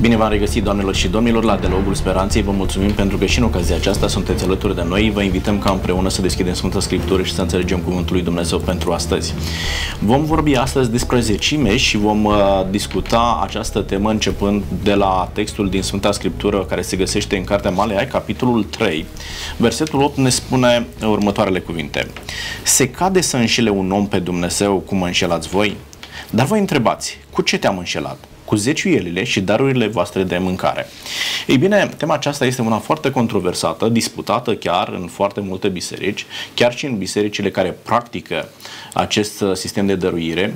[0.00, 2.42] Bine v-am regăsit, doamnelor și domnilor, la Dialogul Speranței.
[2.42, 5.10] Vă mulțumim pentru că și în ocazia aceasta sunteți alături de noi.
[5.10, 8.92] Vă invităm ca împreună să deschidem Sfânta Scriptură și să înțelegem Cuvântul lui Dumnezeu pentru
[8.92, 9.34] astăzi.
[9.98, 12.34] Vom vorbi astăzi despre zecime și vom uh,
[12.70, 17.70] discuta această temă începând de la textul din Sfânta Scriptură care se găsește în Cartea
[17.70, 19.06] Maleai, capitolul 3.
[19.56, 22.06] Versetul 8 ne spune următoarele cuvinte.
[22.62, 25.76] Se cade să înșele un om pe Dumnezeu cum înșelați voi?
[26.30, 28.18] Dar voi întrebați, cu ce te-am înșelat?
[28.44, 30.86] cu zeciuielile și darurile voastre de mâncare.
[31.46, 36.76] Ei bine, tema aceasta este una foarte controversată, disputată chiar în foarte multe biserici, chiar
[36.76, 38.48] și în bisericile care practică
[38.92, 40.54] acest sistem de dăruire.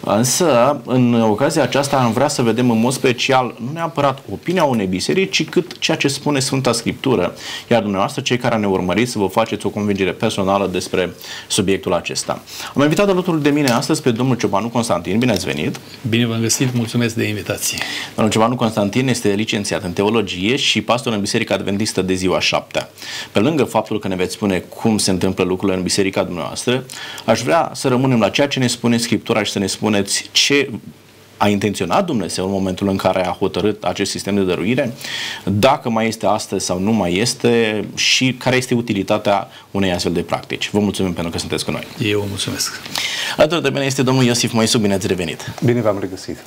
[0.00, 4.86] Însă, în ocazia aceasta am vrea să vedem în mod special nu neapărat opinia unei
[4.86, 7.34] biserici, ci cât ceea ce spune Sfânta Scriptură.
[7.70, 11.14] Iar dumneavoastră, cei care ne urmăriți, să vă faceți o convingere personală despre
[11.48, 12.42] subiectul acesta.
[12.74, 15.18] Am invitat alături de mine astăzi pe domnul Ciobanu Constantin.
[15.18, 15.80] Bine ați venit!
[16.08, 17.78] Bine v-am găsit, mulțumesc de invitație.
[18.14, 22.90] Domnul Ciobanu Constantin este licențiat în teologie și pastor în Biserica Adventistă de ziua șaptea.
[23.32, 26.84] Pe lângă faptul că ne veți spune cum se întâmplă lucrurile în biserica dumneavoastră,
[27.24, 30.28] aș vrea să rămânem la ceea ce ne spune Scriptura și să ne spune spuneți
[30.32, 30.70] ce
[31.36, 34.94] a intenționat Dumnezeu în momentul în care a hotărât acest sistem de dăruire,
[35.44, 40.20] dacă mai este astăzi sau nu mai este și care este utilitatea unei astfel de
[40.20, 40.70] practici.
[40.70, 41.86] Vă mulțumim pentru că sunteți cu noi.
[41.98, 42.80] Eu vă mulțumesc.
[43.36, 45.52] Alături de mine este domnul Iosif Moisu, bine ați revenit.
[45.64, 46.44] Bine v-am regăsit.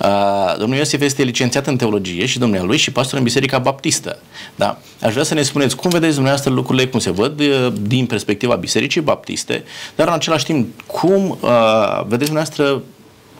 [0.00, 4.18] Uh, domnul Iosif este licențiat în teologie și domnul lui și pastor în Biserica Baptistă.
[4.54, 4.78] Da?
[5.02, 8.54] Aș vrea să ne spuneți cum vedeți dumneavoastră lucrurile, cum se văd uh, din perspectiva
[8.54, 9.64] Bisericii Baptiste,
[9.96, 12.82] dar în același timp cum uh, vedeți dumneavoastră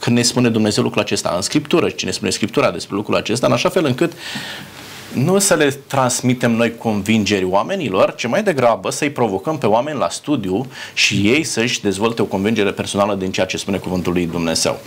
[0.01, 3.47] când ne spune Dumnezeu lucrul acesta în Scriptură și ne spune Scriptura despre lucrul acesta,
[3.47, 4.13] în așa fel încât
[5.13, 10.09] nu să le transmitem noi convingeri oamenilor, ci mai degrabă să-i provocăm pe oameni la
[10.09, 14.81] studiu și ei să-și dezvolte o convingere personală din ceea ce spune Cuvântul lui Dumnezeu.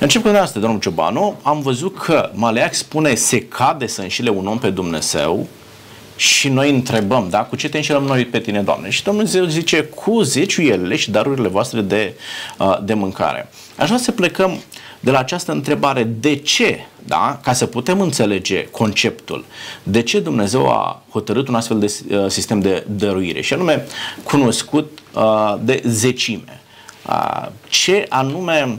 [0.00, 4.46] Încep cu asta, domnul Ciobanu, am văzut că Maleac spune se cade să înșile un
[4.46, 5.46] om pe Dumnezeu
[6.16, 8.90] și noi întrebăm, da, cu ce te înșelăm noi pe tine, Doamne?
[8.90, 12.14] Și Dumnezeu zice, cu zeciuielile și darurile voastre de,
[12.58, 13.48] uh, de mâncare.
[13.80, 14.58] Aș vrea să plecăm
[15.00, 19.44] de la această întrebare, de ce, da, ca să putem înțelege conceptul,
[19.82, 23.86] de ce Dumnezeu a hotărât un astfel de uh, sistem de dăruire, și anume
[24.22, 26.60] cunoscut uh, de zecime.
[27.68, 28.78] Ce anume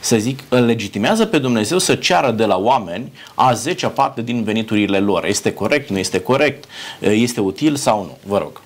[0.00, 4.42] să zic, îl legitimează pe Dumnezeu să ceară de la oameni a zecea parte din
[4.42, 5.24] veniturile lor.
[5.24, 6.64] Este corect, nu este corect,
[7.00, 8.18] este util sau nu?
[8.30, 8.60] Vă rog.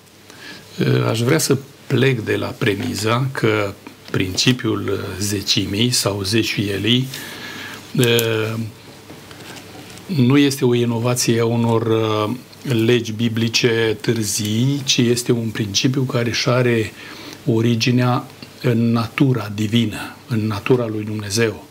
[1.09, 1.57] Aș vrea să
[1.87, 3.73] plec de la premiza că
[4.13, 7.07] principiul zecimii sau zeciuielii
[10.05, 11.87] nu este o inovație a unor
[12.61, 16.91] legi biblice târzii, ci este un principiu care își are
[17.45, 18.27] originea
[18.61, 21.67] în natura divină, în natura lui Dumnezeu.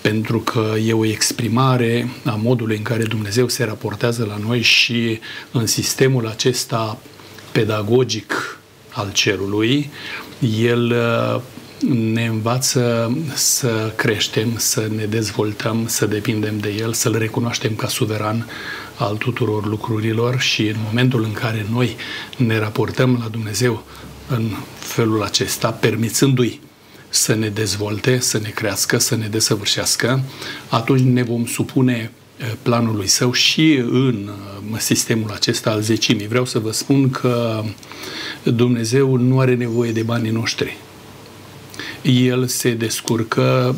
[0.00, 5.18] Pentru că e o exprimare a modului în care Dumnezeu se raportează la noi și
[5.50, 6.98] în sistemul acesta
[7.52, 8.58] pedagogic
[8.90, 9.90] al cerului,
[10.40, 11.40] el uh,
[11.88, 18.46] ne învață să creștem, să ne dezvoltăm, să depindem de el, să-l recunoaștem ca suveran
[18.96, 21.96] al tuturor lucrurilor și în momentul în care noi
[22.36, 23.84] ne raportăm la Dumnezeu
[24.28, 26.60] în felul acesta, permițându-i
[27.08, 30.22] să ne dezvolte, să ne crească, să ne desăvârșească,
[30.68, 32.12] atunci ne vom supune
[32.62, 34.30] planului său și în
[34.78, 36.28] sistemul acesta al zecimii.
[36.28, 37.62] Vreau să vă spun că
[38.42, 40.76] Dumnezeu nu are nevoie de banii noștri.
[42.02, 43.76] El se descurcă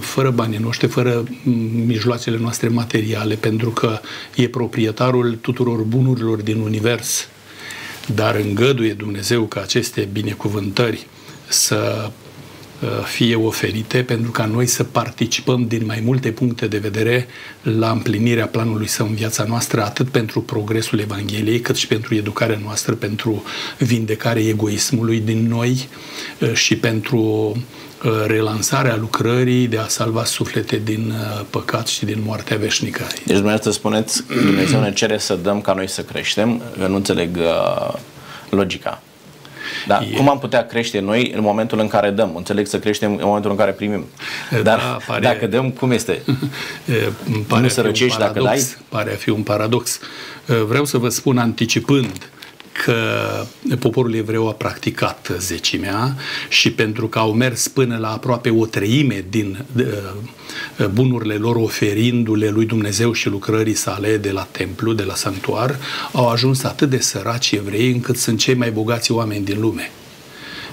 [0.00, 1.24] fără banii noștri, fără
[1.86, 4.00] mijloacele noastre materiale, pentru că
[4.36, 7.28] e proprietarul tuturor bunurilor din univers
[8.14, 11.06] dar îngăduie Dumnezeu ca aceste binecuvântări
[11.48, 12.12] să uh,
[13.04, 17.26] fie oferite pentru ca noi să participăm din mai multe puncte de vedere
[17.62, 22.58] la împlinirea planului său în viața noastră, atât pentru progresul Evangheliei, cât și pentru educarea
[22.62, 23.42] noastră, pentru
[23.78, 25.88] vindecarea egoismului din noi
[26.40, 27.54] uh, și pentru
[28.04, 33.02] Uh, relansarea lucrării de a salva suflete din uh, păcat și din moartea veșnică.
[33.02, 37.36] Deci dumneavoastră spuneți, Dumnezeu ne cere să dăm ca noi să creștem, eu nu înțeleg
[37.36, 37.94] uh,
[38.50, 39.02] logica.
[39.86, 40.00] Da.
[40.02, 40.16] E...
[40.16, 42.32] Cum am putea crește noi în momentul în care dăm?
[42.36, 44.04] Înțeleg să creștem în momentul în care primim.
[44.50, 45.20] Dar da, pare...
[45.20, 46.22] dacă dăm, cum este?
[47.48, 48.66] pare nu sărăcești dacă dai?
[48.88, 50.00] Pare a fi un paradox.
[50.66, 52.30] Vreau să vă spun anticipând
[52.86, 53.46] că
[53.78, 56.16] poporul evreu a practicat zecimea
[56.48, 59.64] și pentru că au mers până la aproape o treime din
[60.92, 65.78] bunurile lor oferindu-le lui Dumnezeu și lucrării sale de la templu, de la sanctuar,
[66.12, 69.90] au ajuns atât de săraci evrei încât sunt cei mai bogați oameni din lume.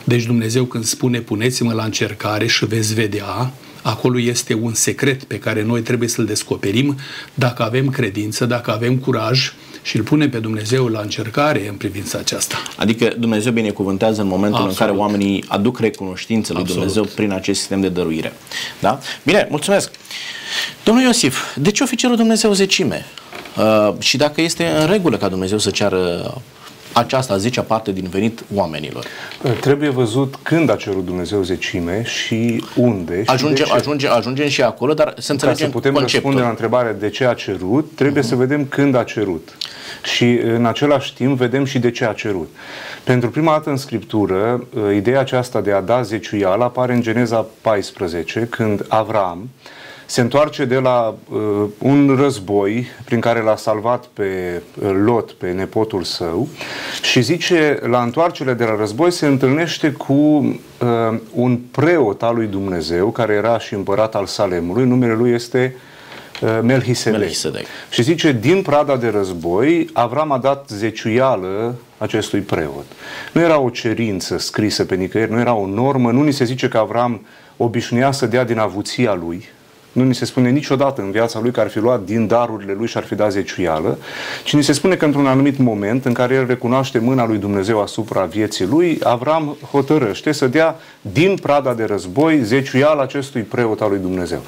[0.04, 5.40] Deci Dumnezeu când spune puneți-mă la încercare și veți vedea, acolo este un secret pe
[5.40, 6.98] care noi trebuie să-l descoperim
[7.34, 12.18] dacă avem credință, dacă avem curaj și îl punem pe Dumnezeu la încercare în privința
[12.18, 12.56] aceasta.
[12.78, 14.80] Adică Dumnezeu binecuvântează în momentul Absolut.
[14.80, 16.84] în care oamenii aduc recunoștință lui Absolut.
[16.84, 18.34] Dumnezeu prin acest sistem de dăruire.
[18.80, 19.00] Da?
[19.24, 19.92] Bine, mulțumesc!
[20.84, 23.06] Domnul Iosif, de ce o fi cerut Dumnezeu zecime?
[23.58, 26.34] Uh, și dacă este în regulă ca Dumnezeu să ceară
[26.94, 29.06] aceasta zicea parte din venit oamenilor.
[29.62, 33.24] Trebuie văzut când a cerut Dumnezeu zecime și unde.
[33.24, 36.20] Și ajungem, ajunge, ajungem și acolo, dar să înțelegem Ca să putem conceptul.
[36.20, 38.28] răspunde la întrebarea de ce a cerut, trebuie uh-huh.
[38.28, 39.58] să vedem când a cerut.
[40.04, 42.50] Și în același timp vedem și de ce a cerut.
[43.04, 48.48] Pentru prima dată în Scriptură, ideea aceasta de a da zeciuială apare în Geneza 14,
[48.50, 49.50] când Avram
[50.06, 51.40] se întoarce de la uh,
[51.78, 56.48] un război prin care l-a salvat pe uh, Lot, pe nepotul său
[57.02, 60.58] și zice, la întoarcere de la război se întâlnește cu uh,
[61.34, 65.76] un preot al lui Dumnezeu, care era și împărat al Salemului, numele lui este
[66.42, 67.20] uh, Melchisedec.
[67.20, 67.66] Melchisedec.
[67.90, 72.86] Și zice, din prada de război, Avram a dat zeciuială acestui preot.
[73.32, 76.68] Nu era o cerință scrisă pe nicăieri, nu era o normă, nu ni se zice
[76.68, 77.26] că Avram
[77.58, 79.46] obișnuia să dea din avuția lui,
[79.94, 82.88] nu ni se spune niciodată în viața lui că ar fi luat din darurile lui
[82.88, 83.98] și ar fi dat zeciuială,
[84.44, 87.82] ci ni se spune că într-un anumit moment în care el recunoaște mâna lui Dumnezeu
[87.82, 93.90] asupra vieții lui, Avram hotărăște să dea din prada de război zeciuială acestui preot al
[93.90, 94.42] lui Dumnezeu.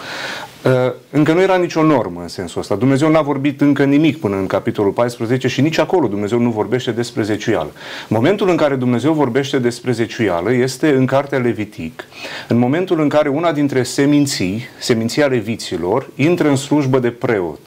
[0.65, 0.71] Uh,
[1.11, 2.75] încă nu era nicio normă în sensul ăsta.
[2.75, 6.91] Dumnezeu n-a vorbit încă nimic până în capitolul 14 și nici acolo Dumnezeu nu vorbește
[6.91, 7.71] despre zeciuială.
[8.07, 12.03] Momentul în care Dumnezeu vorbește despre zeciuială este în cartea Levitic,
[12.47, 17.59] în momentul în care una dintre seminții, seminția leviților, intră în slujbă de preot.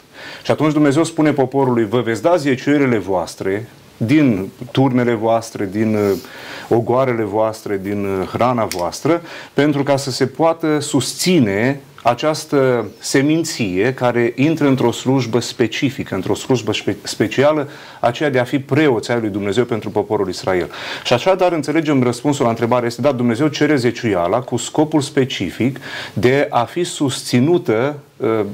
[0.43, 3.69] Și atunci Dumnezeu spune poporului, vă veți da zeciuielile voastre
[3.99, 6.13] din turnele voastre, din uh,
[6.69, 9.23] ogoarele voastre, din uh, hrana voastră,
[9.55, 16.73] pentru ca să se poată susține această seminție care intră într-o slujbă specifică, într-o slujbă
[16.73, 17.69] spe- specială,
[18.01, 20.71] aceea de a fi preoți ai lui Dumnezeu pentru poporul Israel.
[21.05, 25.81] Și așa, dar înțelegem răspunsul la întrebare este, da, Dumnezeu cere zeciuiala cu scopul specific
[26.13, 28.45] de a fi susținută uh, uh,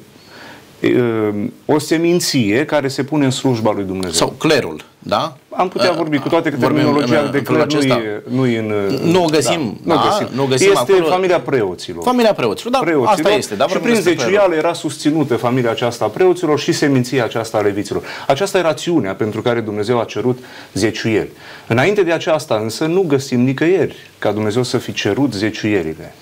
[1.65, 4.13] o seminție care se pune în slujba lui Dumnezeu.
[4.13, 5.37] Sau clerul da?
[5.49, 8.59] Am putea uh, vorbi, cu toate că terminologia în, de cler nu e, nu e
[8.59, 8.99] în...
[9.11, 10.37] Nu o găsim, da, nu, da, găsim.
[10.37, 11.09] nu găsim Este acolo.
[11.09, 12.03] familia preoților.
[12.05, 13.55] Familia preoților, da, preoților, asta este.
[13.55, 18.03] Da, și prin zeciuială era susținută familia aceasta a preoților și seminția aceasta a leviților.
[18.27, 20.39] Aceasta e rațiunea pentru care Dumnezeu a cerut
[20.75, 21.31] zeciuieli.
[21.67, 26.15] Înainte de aceasta însă nu găsim nicăieri ca Dumnezeu să fi cerut zeciuierile.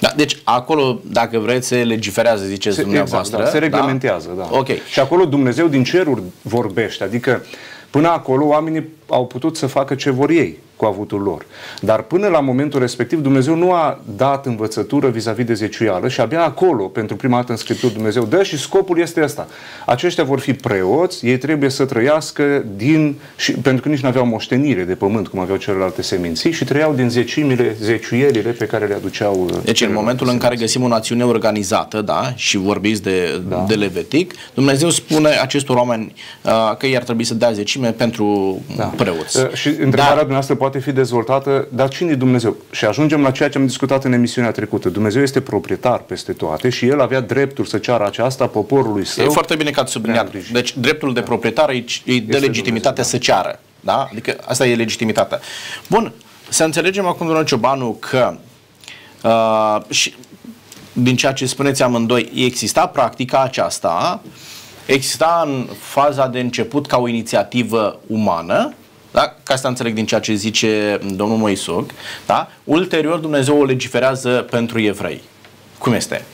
[0.00, 3.36] Da, deci acolo, dacă vreți, se legiferează, ziceți se, dumneavoastră.
[3.36, 4.48] Exact, da, se reglementează, da?
[4.50, 4.58] da.
[4.58, 4.68] Ok.
[4.90, 7.42] Și acolo Dumnezeu din ceruri vorbește, adică
[7.90, 11.46] Până acolo oamenii au putut să facă ce vor ei cu avutul lor.
[11.80, 16.44] Dar până la momentul respectiv Dumnezeu nu a dat învățătură vis-a-vis de zeciuială și abia
[16.44, 19.46] acolo, pentru prima dată în Scriptură, Dumnezeu dă și scopul este ăsta.
[19.86, 24.26] Aceștia vor fi preoți, ei trebuie să trăiască din, și, pentru că nici nu aveau
[24.26, 28.94] moștenire de pământ cum aveau celelalte seminții și trăiau din zecimile, zeciuielile pe care le
[28.94, 29.48] aduceau.
[29.50, 33.64] Uh, deci în momentul în care găsim o națiune organizată, da, și vorbiți de, da.
[33.68, 38.58] de Levitic, Dumnezeu spune acestor oameni uh, că ei ar trebui să dea zecime pentru
[38.76, 38.84] da.
[38.84, 39.38] preoți.
[39.38, 42.56] Uh, și întrebarea Dar, dumneavoastră poate fi dezvoltată, dar cine e Dumnezeu?
[42.70, 44.88] Și ajungem la ceea ce am discutat în emisiunea trecută.
[44.88, 49.24] Dumnezeu este proprietar peste toate și el avea dreptul să ceară aceasta poporului său.
[49.24, 50.50] E foarte bine că ați subliniat.
[50.52, 51.68] Deci dreptul de proprietar
[52.04, 53.60] îi dă legitimitatea să ceară.
[53.80, 54.08] Da?
[54.10, 55.40] Adică asta e legitimitatea.
[55.88, 56.12] Bun,
[56.48, 58.36] să înțelegem acum, domnul Ciobanu, că
[59.22, 60.14] uh, și
[60.92, 64.22] din ceea ce spuneți amândoi, exista practica aceasta,
[64.86, 68.74] exista în faza de început ca o inițiativă umană,
[69.10, 69.36] da?
[69.42, 71.90] Ca să înțeleg din ceea ce zice domnul Moisoc,
[72.26, 72.50] da?
[72.64, 75.20] ulterior Dumnezeu o legiferează pentru evrei.
[75.78, 76.24] Cum este?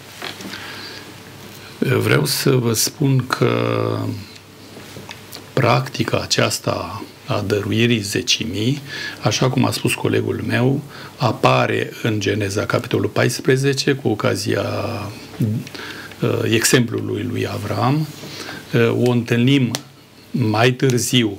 [1.78, 3.98] Vreau să vă spun că
[5.52, 8.82] practica aceasta a dăruirii zecimii,
[9.22, 10.80] așa cum a spus colegul meu,
[11.16, 14.64] apare în Geneza, capitolul 14, cu ocazia
[16.20, 18.06] uh, exemplului lui Avram.
[18.74, 19.70] Uh, o întâlnim
[20.30, 21.38] mai târziu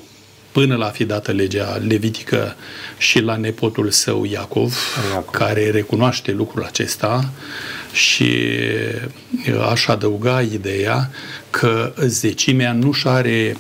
[0.56, 2.56] până la fi dată legea levitică
[2.98, 4.74] și la nepotul său Iacov,
[5.14, 5.32] Iacov.
[5.32, 7.30] care recunoaște lucrul acesta
[7.92, 8.30] și
[9.48, 11.12] uh, aș adăuga ideea
[11.50, 13.58] că zecimea nu și are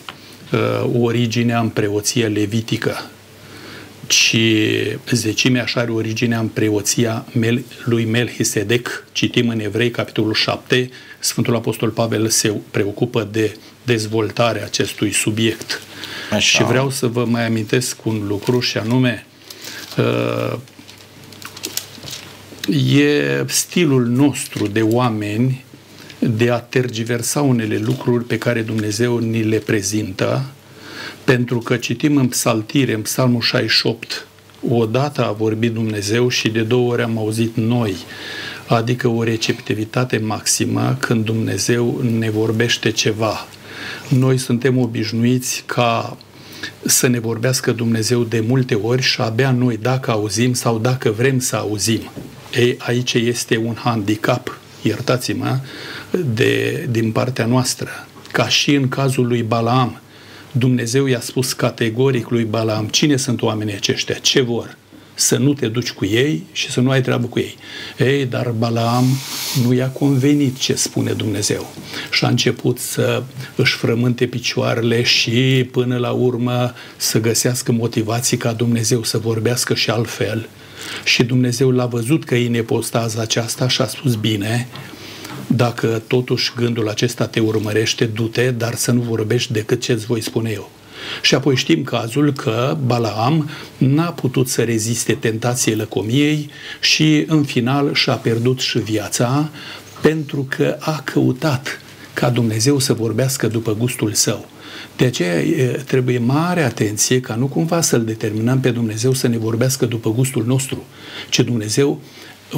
[0.51, 3.09] uh, originea în preoție levitică,
[4.07, 4.37] ci
[5.11, 7.25] zecimea așa are originea în preoția
[7.83, 9.05] lui Melchisedec.
[9.11, 15.81] Citim în Evrei, capitolul 7, Sfântul Apostol Pavel se preocupă de dezvoltarea acestui subiect.
[16.31, 16.39] Așa.
[16.39, 19.25] Și vreau să vă mai amintesc un lucru și anume
[19.97, 20.57] uh,
[22.97, 25.65] e stilul nostru de oameni
[26.19, 30.45] de a tergiversa unele lucruri pe care Dumnezeu ni le prezintă,
[31.23, 34.27] pentru că citim în psaltire, în psalmul 68,
[34.69, 37.95] odată a vorbit Dumnezeu și de două ori am auzit noi,
[38.67, 43.47] adică o receptivitate maximă când Dumnezeu ne vorbește ceva.
[44.09, 46.17] Noi suntem obișnuiți ca
[46.85, 51.39] să ne vorbească Dumnezeu de multe ori și abia noi dacă auzim sau dacă vrem
[51.39, 52.11] să auzim.
[52.55, 55.59] Ei, aici este un handicap, iertați-mă,
[56.33, 57.89] de, din partea noastră.
[58.31, 59.99] Ca și în cazul lui Balaam,
[60.51, 64.77] Dumnezeu i-a spus categoric lui Balaam cine sunt oamenii aceștia, ce vor,
[65.15, 67.55] să nu te duci cu ei și să nu ai treabă cu ei.
[67.97, 69.05] Ei, dar Balaam
[69.63, 71.73] nu i-a convenit ce spune Dumnezeu
[72.11, 73.23] și a început să
[73.55, 79.89] își frământe picioarele și până la urmă să găsească motivații ca Dumnezeu să vorbească și
[79.89, 80.49] altfel.
[81.03, 84.67] Și Dumnezeu l-a văzut că e nepostaza aceasta și a spus bine,
[85.47, 90.49] dacă totuși gândul acesta te urmărește, du-te, dar să nu vorbești decât ce-ți voi spune
[90.49, 90.71] eu.
[91.21, 97.93] Și apoi știm cazul că Balaam n-a putut să reziste tentației lăcomiei și în final
[97.93, 99.49] și-a pierdut și viața
[100.01, 101.79] pentru că a căutat
[102.13, 104.49] ca Dumnezeu să vorbească după gustul său.
[104.97, 105.41] De aceea
[105.85, 110.45] trebuie mare atenție ca nu cumva să-L determinăm pe Dumnezeu să ne vorbească după gustul
[110.45, 110.83] nostru,
[111.29, 112.01] ci Dumnezeu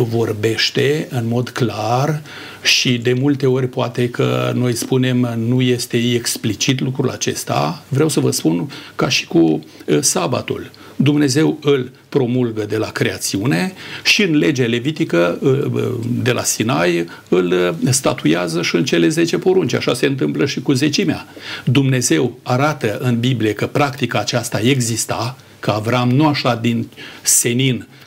[0.03, 2.21] vorbește în mod clar
[2.63, 7.83] și de multe ori poate că noi spunem nu este explicit lucrul acesta.
[7.87, 9.63] Vreau să vă spun ca și cu
[9.99, 10.71] sabatul.
[10.95, 13.73] Dumnezeu îl promulgă de la creațiune
[14.03, 15.39] și în legea levitică
[16.21, 19.73] de la Sinai îl statuiază și în cele 10 porunci.
[19.73, 21.27] Așa se întâmplă și cu zecimea.
[21.63, 26.87] Dumnezeu arată în Biblie că practica aceasta exista, că Avram nu așa din
[27.21, 28.06] senin Uh,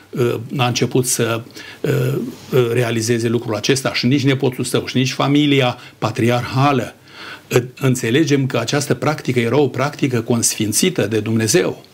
[0.57, 1.41] a început să
[1.81, 1.91] uh,
[2.51, 6.95] uh, realizeze lucrul acesta și nici nepotul său și nici familia patriarhală.
[7.79, 11.85] Înțelegem că această practică era o practică consfințită de Dumnezeu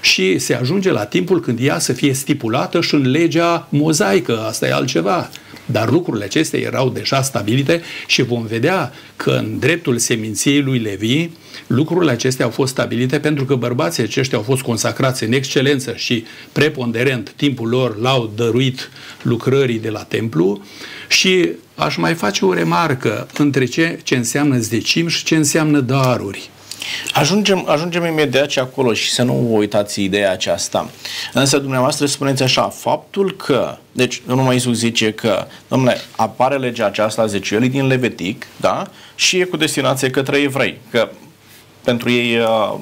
[0.00, 4.66] și se ajunge la timpul când ea să fie stipulată și în legea mozaică, asta
[4.66, 5.30] e altceva.
[5.70, 11.28] Dar lucrurile acestea erau deja stabilite și vom vedea că în dreptul seminției lui Levi,
[11.66, 16.24] lucrurile acestea au fost stabilite pentru că bărbații aceștia au fost consacrați în excelență și
[16.52, 18.90] preponderent timpul lor l-au dăruit
[19.22, 20.62] lucrării de la templu
[21.08, 26.50] și aș mai face o remarcă între ce, ce înseamnă zdecim și ce înseamnă daruri.
[27.12, 30.90] Ajungem, ajungem imediat și acolo și să nu uitați ideea aceasta.
[31.32, 37.22] Însă dumneavoastră spuneți așa, faptul că, deci numai Iisus zice că, domnule, apare legea aceasta
[37.22, 38.86] a zeciuielii din Levitic, da?
[39.14, 41.08] Și e cu destinație către evrei, că
[41.84, 42.74] pentru ei, uh,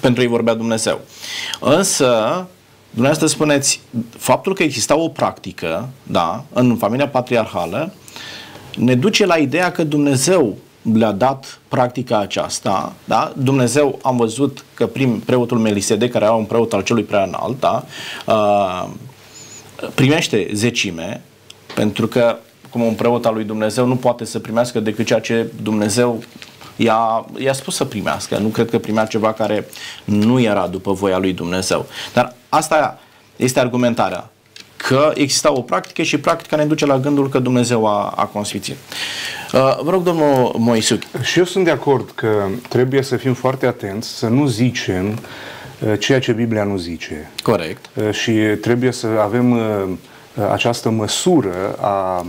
[0.00, 1.00] pentru ei vorbea Dumnezeu.
[1.60, 2.46] Însă,
[2.90, 3.80] dumneavoastră spuneți,
[4.18, 7.92] faptul că exista o practică, da, în familia patriarhală,
[8.76, 10.56] ne duce la ideea că Dumnezeu
[10.94, 13.32] le-a dat practica aceasta, da?
[13.36, 17.60] Dumnezeu am văzut că prim preotul Melisede, care era un preot al celui prea înalt,
[17.60, 17.84] da?
[18.26, 18.88] Uh,
[19.94, 21.22] primește zecime,
[21.74, 22.36] pentru că
[22.70, 26.22] cum un preot al lui Dumnezeu nu poate să primească decât ceea ce Dumnezeu
[26.76, 28.38] i-a, i-a spus să primească.
[28.38, 29.66] Nu cred că primea ceva care
[30.04, 31.86] nu era după voia lui Dumnezeu.
[32.12, 32.98] Dar asta
[33.36, 34.30] este argumentarea
[34.76, 38.76] că exista o practică și practica ne duce la gândul că Dumnezeu a, a consfințit.
[39.52, 41.02] Uh, vă rog, domnul Moisuc.
[41.22, 45.98] Și eu sunt de acord că trebuie să fim foarte atenți, să nu zicem uh,
[45.98, 47.30] ceea ce Biblia nu zice.
[47.42, 47.86] Corect.
[47.94, 49.58] Uh, și trebuie să avem
[50.52, 52.26] această măsură a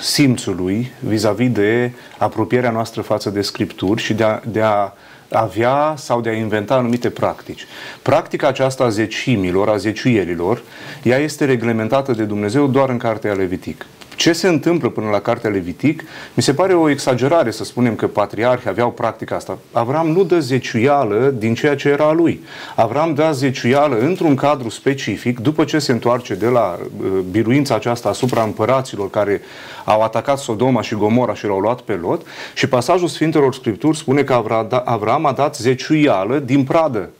[0.00, 4.92] simțului vis-a-vis de apropierea noastră față de Scripturi și de a, de a
[5.30, 7.66] avea sau de a inventa anumite practici.
[8.02, 10.62] Practica aceasta a zecimilor, a zeciuierilor,
[11.02, 13.86] ea este reglementată de Dumnezeu doar în Cartea Levitic.
[14.20, 16.02] Ce se întâmplă până la Cartea Levitic?
[16.34, 19.58] Mi se pare o exagerare să spunem că patriarhii aveau practica asta.
[19.72, 22.42] Avram nu dă zeciuială din ceea ce era a lui.
[22.76, 28.08] Avram dă zeciuială într-un cadru specific, după ce se întoarce de la uh, biruința aceasta
[28.08, 29.40] asupra împăraților care
[29.84, 34.22] au atacat Sodoma și Gomora și l-au luat pe lot și pasajul Sfintelor Scripturi spune
[34.22, 34.44] că
[34.84, 37.10] Avram a dat zeciuială din pradă.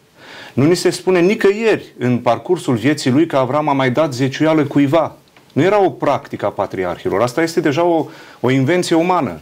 [0.53, 4.65] Nu ni se spune nicăieri în parcursul vieții lui că Avram a mai dat zeciuială
[4.65, 5.15] cuiva.
[5.53, 7.23] Nu era o practică a patriarhilor.
[7.23, 8.07] Asta este deja o,
[8.41, 9.41] o invenție umană.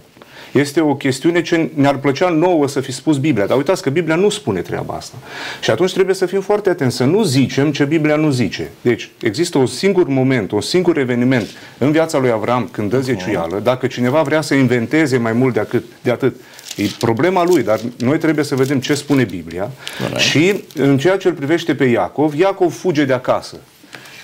[0.53, 3.47] Este o chestiune ce ne-ar plăcea nouă să fi spus Biblia.
[3.47, 5.17] Dar uitați că Biblia nu spune treaba asta.
[5.61, 8.71] Și atunci trebuie să fim foarte atenți, să nu zicem ce Biblia nu zice.
[8.81, 11.47] Deci, există un singur moment, un singur eveniment
[11.79, 13.61] în viața lui Avram când dă zeciuială.
[13.62, 16.37] Dacă cineva vrea să inventeze mai mult de atât, de atât
[16.79, 19.71] E problema lui, dar noi trebuie să vedem ce spune Biblia.
[20.17, 23.57] Și în ceea ce îl privește pe Iacov, Iacov fuge de acasă.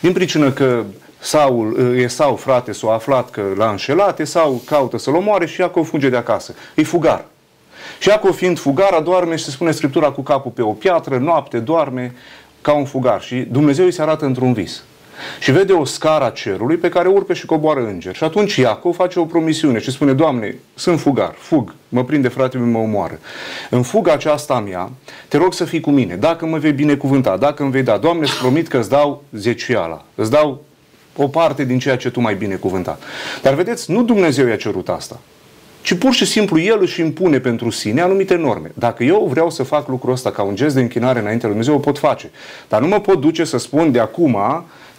[0.00, 0.84] Din pricină că
[1.24, 6.08] Saul, Esau, frate, s-a aflat că l-a înșelat, Esau caută să-l omoare și Iacov fuge
[6.08, 6.54] de acasă.
[6.74, 7.24] E fugar.
[7.98, 11.58] Și Iacov fiind fugar, adorme și se spune Scriptura cu capul pe o piatră, noapte,
[11.58, 12.14] doarme
[12.60, 13.22] ca un fugar.
[13.22, 14.82] Și Dumnezeu îi se arată într-un vis.
[15.40, 18.14] Și vede o scară a cerului pe care urcă și coboară înger.
[18.14, 22.62] Și atunci Iacov face o promisiune și spune, Doamne, sunt fugar, fug, mă prinde fratele
[22.62, 23.18] meu, mă omoară.
[23.70, 24.90] În fuga aceasta a mea,
[25.28, 28.22] te rog să fii cu mine, dacă mă vei binecuvânta, dacă îmi vei da, Doamne,
[28.22, 30.62] îți promit că îți dau zeciuiala, îți dau
[31.16, 33.02] o parte din ceea ce tu mai binecuvântat.
[33.42, 35.20] Dar vedeți, nu Dumnezeu i-a cerut asta
[35.84, 38.72] ci pur și simplu el își impune pentru sine anumite norme.
[38.74, 41.74] Dacă eu vreau să fac lucrul ăsta ca un gest de închinare înainte lui Dumnezeu,
[41.74, 42.30] o pot face.
[42.68, 44.38] Dar nu mă pot duce să spun de acum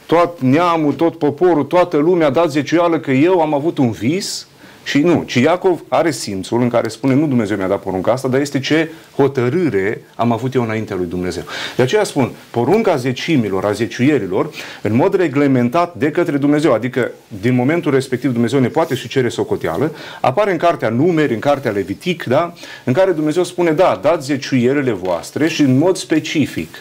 [0.05, 4.48] tot neamul, tot poporul, toată lumea a dat zeciuială că eu am avut un vis
[4.86, 8.27] și nu, ci Iacov are simțul în care spune nu Dumnezeu mi-a dat porunca asta,
[8.27, 11.44] dar este ce hotărâre am avut eu înaintea lui Dumnezeu.
[11.75, 14.50] De aceea spun, porunca zecimilor, a zeciuierilor,
[14.82, 17.12] în mod reglementat de către Dumnezeu, adică
[17.42, 21.72] din momentul respectiv Dumnezeu ne poate și cere socoteală, apare în cartea Numeri, în cartea
[21.72, 22.54] Levitic, da?
[22.84, 26.75] în care Dumnezeu spune, da, dați zeciuierile voastre și în mod specific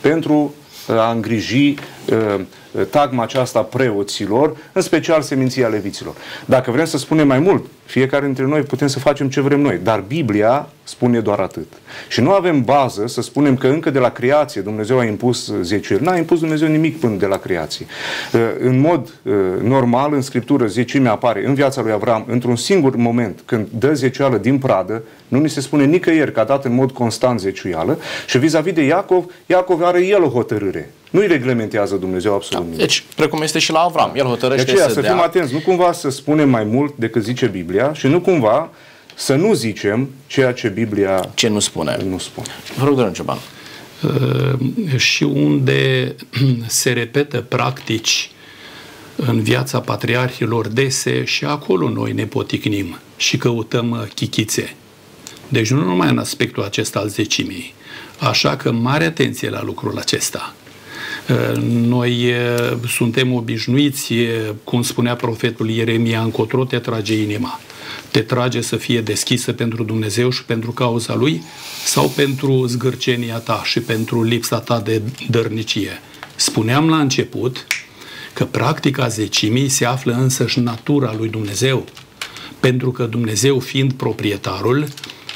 [0.00, 0.54] pentru
[0.88, 2.40] a îngriji uh,
[2.90, 6.14] tagma aceasta preoților, în special seminția leviților.
[6.44, 9.80] Dacă vrem să spunem mai mult, fiecare dintre noi putem să facem ce vrem noi,
[9.82, 11.72] dar Biblia spune doar atât.
[12.08, 16.04] Și nu avem bază să spunem că încă de la creație Dumnezeu a impus zeciuieli.
[16.04, 17.86] N-a impus Dumnezeu nimic până de la creație.
[18.32, 22.96] Uh, în mod uh, normal, în Scriptură, zeciumea apare în viața lui Avram într-un singur
[22.96, 26.74] moment, când dă zeciuială din pradă, nu ni se spune nicăieri că a dat în
[26.74, 30.90] mod constant zeciuială și vis-a-vis de Iacov, Iacov are el o hotărâre.
[31.10, 32.76] Nu-i reglementează Dumnezeu absolut da.
[32.76, 34.12] Deci, precum este și la Avram.
[34.14, 35.10] El hotărăște de aceea, să, să dea...
[35.10, 35.52] fim atenți.
[35.52, 38.70] Nu cumva să spunem mai mult decât zice Biblia și nu cumva
[39.14, 41.96] să nu zicem ceea ce Biblia ce nu spune.
[42.08, 42.48] Nu spune.
[42.76, 43.38] Vă rog, domnul Cioban.
[44.02, 46.14] Uh, și unde
[46.66, 48.30] se repetă practici
[49.16, 54.74] în viața patriarhilor dese și acolo noi ne poticnim și căutăm uh, chichițe.
[55.48, 57.74] Deci nu numai în aspectul acesta al zecimii.
[58.18, 60.54] Așa că mare atenție la lucrul acesta.
[61.70, 62.32] Noi
[62.88, 64.14] suntem obișnuiți,
[64.64, 67.60] cum spunea profetul Ieremia, încotro te trage inima.
[68.10, 71.42] Te trage să fie deschisă pentru Dumnezeu și pentru cauza Lui
[71.84, 76.00] sau pentru zgârcenia ta și pentru lipsa ta de dărnicie.
[76.36, 77.66] Spuneam la început
[78.32, 81.84] că practica zecimii se află însăși natura lui Dumnezeu,
[82.60, 84.86] pentru că Dumnezeu fiind proprietarul,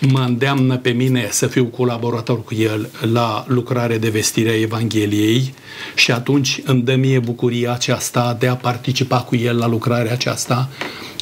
[0.01, 5.55] mă îndeamnă pe mine să fiu colaborator cu el la lucrare de vestire a Evangheliei
[5.95, 10.69] și atunci îmi dă mie bucuria aceasta de a participa cu el la lucrarea aceasta.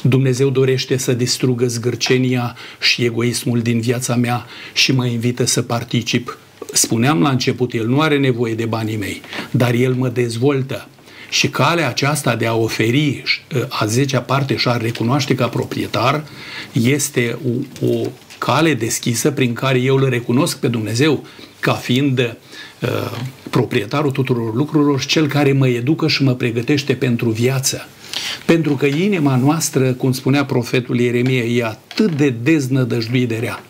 [0.03, 6.37] Dumnezeu dorește să distrugă zgârcenia și egoismul din viața mea și mă invită să particip.
[6.73, 10.87] Spuneam la început, el nu are nevoie de banii mei, dar el mă dezvoltă.
[11.29, 13.23] Și calea aceasta de a oferi
[13.69, 16.23] a zecea parte și a recunoaște ca proprietar
[16.71, 17.37] este
[17.81, 18.07] o, o
[18.45, 21.25] cale deschisă prin care eu îl recunosc pe Dumnezeu
[21.59, 22.89] ca fiind uh,
[23.49, 27.87] proprietarul tuturor lucrurilor și cel care mă educă și mă pregătește pentru viață.
[28.45, 33.63] Pentru că inima noastră, cum spunea profetul Ieremie, e atât de deznădăjduit de rea.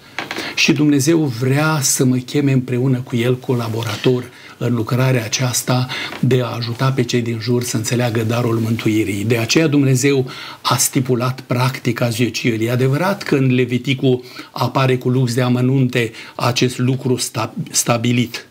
[0.56, 4.24] Și Dumnezeu vrea să mă cheme împreună cu El colaborator
[4.65, 5.88] în lucrarea aceasta
[6.19, 9.23] de a ajuta pe cei din jur să înțeleagă darul mântuirii.
[9.23, 10.30] De aceea Dumnezeu
[10.62, 12.67] a stipulat practica zeciuirii.
[12.67, 18.47] E adevărat că în Leviticul apare cu lux de amănunte acest lucru sta- stabilit.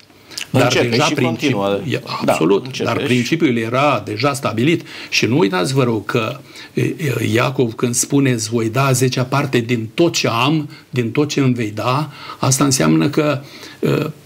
[0.53, 2.01] Dar începe deja și principiul, continuă.
[2.25, 6.39] Da, absolut, da, dar principiul era deja stabilit și nu uitați vă rog că
[7.33, 11.41] Iacov când spune îți voi da zecea parte din tot ce am, din tot ce
[11.41, 13.41] îmi vei da, asta înseamnă că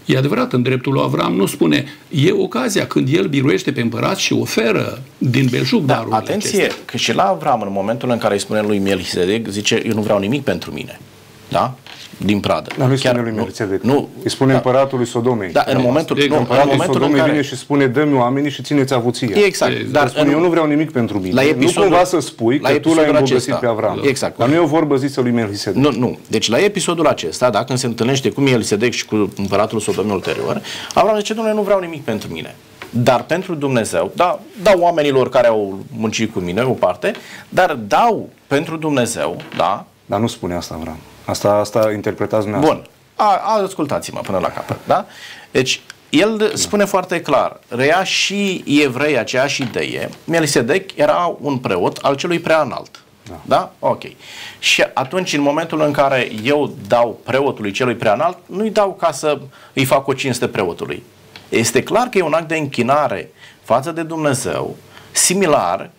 [0.05, 4.17] e adevărat, în dreptul lui Avram nu spune, e ocazia când el biruiește pe împărat
[4.17, 6.83] și oferă din belșug da, darul Atenție, acestea.
[6.85, 10.01] că și la Avram, în momentul în care îi spune lui Melchisedec, zice, eu nu
[10.01, 10.99] vreau nimic pentru mine.
[11.49, 11.75] Da?
[12.17, 12.69] Din pradă.
[12.77, 13.81] Dar nu îi spune lui Melchizedec.
[13.81, 14.55] Nu, îi spune da.
[14.55, 15.51] împăratului Sodomei.
[15.51, 17.31] Da, în momentul, nu, împăratul în momentul Sodomei în care...
[17.31, 19.27] vine și spune dă-mi oamenii și țineți avuția.
[19.45, 19.71] Exact.
[19.71, 20.33] E, dar spune, în...
[20.33, 21.33] eu nu vreau nimic pentru mine.
[21.33, 24.01] La episodul, nu cumva să spui că tu l-ai îmbogățit pe Avram.
[24.03, 24.37] Exact.
[24.37, 25.83] Dar nu e o vorbă zisă lui Melchizedec.
[25.83, 26.17] Nu, nu.
[26.27, 30.61] Deci la episodul acesta, dacă se întâlnește cu Melchizedec și cu împăratul Sodomei ulterior,
[30.93, 32.55] Avram zice, nu vreau nimic pentru mine.
[32.89, 37.11] Dar pentru Dumnezeu, da, dau oamenilor care au muncit cu mine o parte,
[37.49, 39.85] dar dau pentru Dumnezeu, da?
[40.05, 40.97] Dar nu spune asta, Avram.
[41.27, 42.81] Asta, asta interpretați dumneavoastră.
[42.81, 42.91] Bun.
[43.15, 44.77] A, ascultați-mă până la capăt.
[44.85, 45.05] Da?
[45.51, 46.45] Deci, el da.
[46.53, 50.09] spune foarte clar, reia și evrei aceeași idee.
[50.23, 53.01] Melchizedec era un preot al celui prea înalt.
[53.27, 53.39] Da.
[53.45, 53.71] da?
[53.79, 54.03] Ok.
[54.59, 59.11] Și atunci, în momentul în care eu dau preotului celui prea înalt, nu-i dau ca
[59.11, 59.39] să
[59.73, 61.03] îi fac o cinste preotului.
[61.49, 63.31] Este clar că e un act de închinare
[63.63, 64.75] față de Dumnezeu,
[65.11, 65.89] similar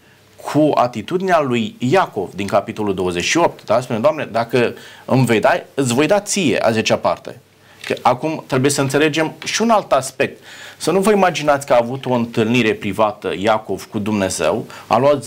[0.45, 3.65] cu atitudinea lui Iacov din capitolul 28.
[3.65, 3.81] Da?
[3.81, 4.75] Spune, Doamne, dacă
[5.05, 7.41] îmi vei da, îți voi da ție a zecea parte.
[7.85, 10.43] Că acum trebuie să înțelegem și un alt aspect.
[10.77, 15.25] Să nu vă imaginați că a avut o întâlnire privată Iacov cu Dumnezeu, a luat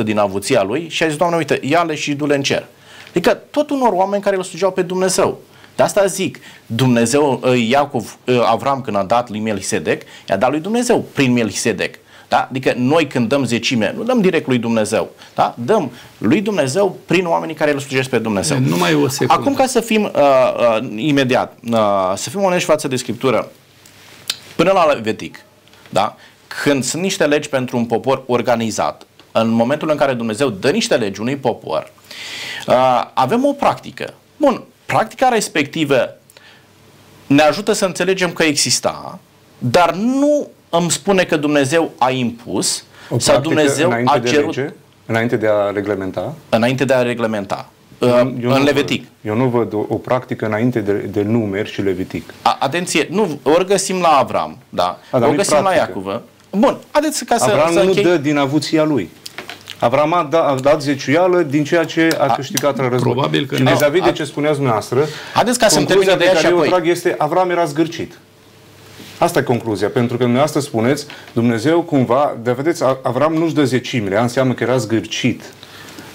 [0.00, 2.66] 10% din avuția lui și a zis, Doamne, uite, ia-le și du-le în cer.
[3.08, 5.38] Adică tot unor oameni care îl slujeau pe Dumnezeu.
[5.76, 10.50] De asta zic, Dumnezeu, ă, Iacov, ă, Avram când a dat lui Melchisedec, i-a dat
[10.50, 11.94] lui Dumnezeu prin Melchisedec.
[12.28, 12.46] Da?
[12.50, 15.54] Adică noi când dăm zecime, nu dăm direct lui Dumnezeu, da?
[15.58, 18.58] dăm lui Dumnezeu prin oamenii care îl slujesc pe Dumnezeu.
[18.58, 19.32] Numai o secundă.
[19.32, 23.50] Acum ca să fim uh, uh, imediat, uh, să fim onești față de Scriptură,
[24.56, 25.40] până la Levitic,
[25.88, 26.16] da?
[26.62, 30.96] când sunt niște legi pentru un popor organizat, în momentul în care Dumnezeu dă niște
[30.96, 31.92] legi unui popor,
[32.66, 34.14] uh, avem o practică.
[34.36, 36.16] Bun, practica respectivă
[37.26, 39.18] ne ajută să înțelegem că exista,
[39.58, 44.28] dar nu îmi spune că Dumnezeu a impus O sau practică Dumnezeu înainte a de
[44.30, 44.72] cerut lege,
[45.06, 46.34] înainte de a reglementa.
[46.48, 47.68] înainte de a reglementa.
[48.00, 49.04] Eu Uh, nu în văd- Levitic.
[49.20, 52.34] Eu nu văd o, o practică înainte de, de numeri și Levitic.
[52.42, 55.84] A, atenție, nu, ori găsim la Avram, da, A, dar ori nu-i găsim la practică.
[55.88, 56.22] Iacovă.
[56.50, 58.02] Bun, haideți ca să, Avram să nu închei.
[58.02, 59.10] dă din avuția lui.
[59.80, 63.12] Avram a, da, a dat zeciuială din ceea ce a câștigat la război.
[63.12, 63.70] probabil că și nu.
[63.70, 66.52] vis-a-vis de A- ce spuneați dumneavoastră, Haideți ca să-mi concluzia termin pe ideea care și
[66.52, 66.70] eu o apoi.
[66.72, 68.18] trag este Avram era zgârcit.
[69.18, 73.64] Asta e concluzia, pentru că dumneavoastră spuneți, Dumnezeu cumva, de vedeți, A- Avram nu-și dă
[73.64, 75.42] zecimile, aia înseamnă că era zgârcit.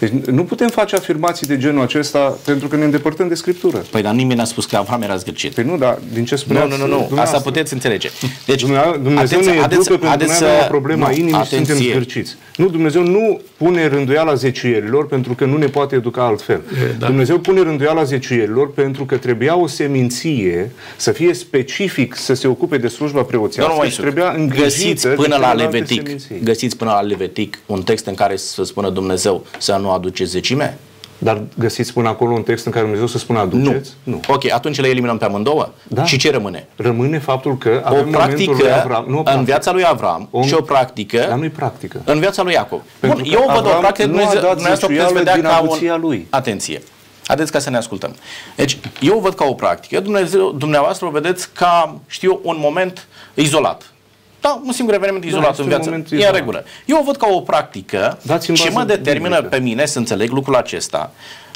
[0.10, 3.78] Deci nu putem face afirmații de genul acesta pentru că ne îndepărtăm de Scriptură.
[3.92, 5.54] Păi, dar nimeni n-a spus că Avram era zgârcit.
[5.54, 6.94] Păi nu, dar din ce Nu, spuneați nu, nu, nu.
[6.94, 7.50] Asta dumneavoastră?
[7.52, 8.10] puteți înțelege.
[8.46, 10.30] Deci, Dumnezeu, Dumnezeu ne educă pentru că noi avem
[10.64, 11.92] o problemă a inimii și suntem atenție.
[11.92, 12.36] zgârciți.
[12.56, 16.62] Nu, Dumnezeu nu pune rânduiala zeciuierilor pentru că nu ne poate educa altfel.
[17.00, 17.06] da.
[17.06, 22.78] Dumnezeu pune rânduiala zeciuierilor pentru că trebuia o seminție să fie specific să se ocupe
[22.78, 26.40] de slujba Domnul preoțească și Moisu, trebuia îngrijită găsiți de până la celelalte Levitic, seminții.
[26.44, 30.78] găsiți până la Levitic un text în care să spună Dumnezeu să nu aduceți zecime?
[31.18, 33.92] Dar găsiți până acolo un text în care Dumnezeu să spună aduceți?
[34.04, 34.20] Nu.
[34.28, 35.70] Ok, atunci le eliminăm pe amândouă?
[35.88, 36.04] Da.
[36.04, 36.68] Și ce rămâne?
[36.76, 39.06] Rămâne faptul că O avem momentul practică lui Avram.
[39.08, 39.46] Nu o în practică.
[39.46, 42.02] viața lui Avram O- și o practică Dar nu-i practică.
[42.06, 42.82] în viața lui Iacov.
[43.00, 45.06] Pentru Bun, că eu văd o Avram practică, nu a Dumnezeu, dat dumneavoastră o puteți
[45.08, 45.68] zeciuială vedea din ca un...
[45.68, 46.28] avuția lui.
[46.30, 46.82] Atenție.
[47.28, 48.16] Haideți ca să ne ascultăm.
[48.56, 53.08] Deci, eu o văd ca o practică, Dumnezeu, dumneavoastră o vedeți ca, știu, un moment
[53.34, 53.93] izolat.
[54.44, 55.90] Da, un singur eveniment izolat este în un viață.
[55.90, 56.36] moment E în izolat.
[56.40, 56.64] regulă.
[56.86, 59.56] Eu o văd ca o practică Dați-mi și bază mă determină biblică.
[59.56, 61.12] pe mine să înțeleg lucrul acesta.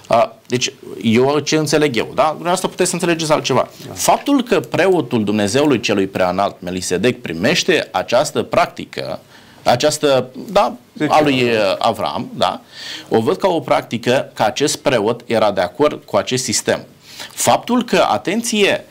[0.08, 0.72] A, Deci,
[1.04, 2.26] eu ce înțeleg eu, da?
[2.28, 3.68] Dumneavoastră puteți să înțelegeți altceva.
[3.94, 9.20] Faptul că preotul Dumnezeului celui preanalt, Melisedec, primește această practică,
[9.64, 12.62] această, da, Deci, a lui uh, Avram, da,
[13.10, 16.86] o văd ca o practică că acest preot era de acord cu acest sistem.
[17.34, 18.86] Faptul că, atenție,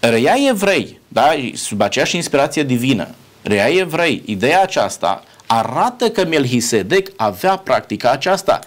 [0.00, 3.08] reia evrei, da, sub aceeași inspirație divină,
[3.42, 8.58] reia evrei, ideea aceasta arată că Melchisedec avea practica aceasta.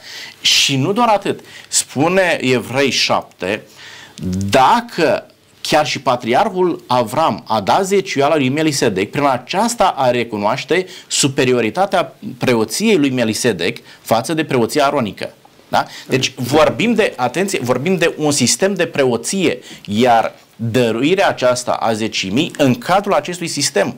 [0.41, 1.39] Și nu doar atât.
[1.67, 3.61] Spune Evrei 7,
[4.49, 5.25] dacă
[5.61, 12.97] chiar și patriarhul Avram a dat zeciuiala lui Melisedec, prin aceasta a recunoaște superioritatea preoției
[12.97, 15.33] lui Melisedec față de preoția aronică.
[15.67, 15.85] Da?
[16.07, 22.51] Deci vorbim de, atenție, vorbim de un sistem de preoție, iar dăruirea aceasta a zecimii
[22.57, 23.95] în cadrul acestui sistem.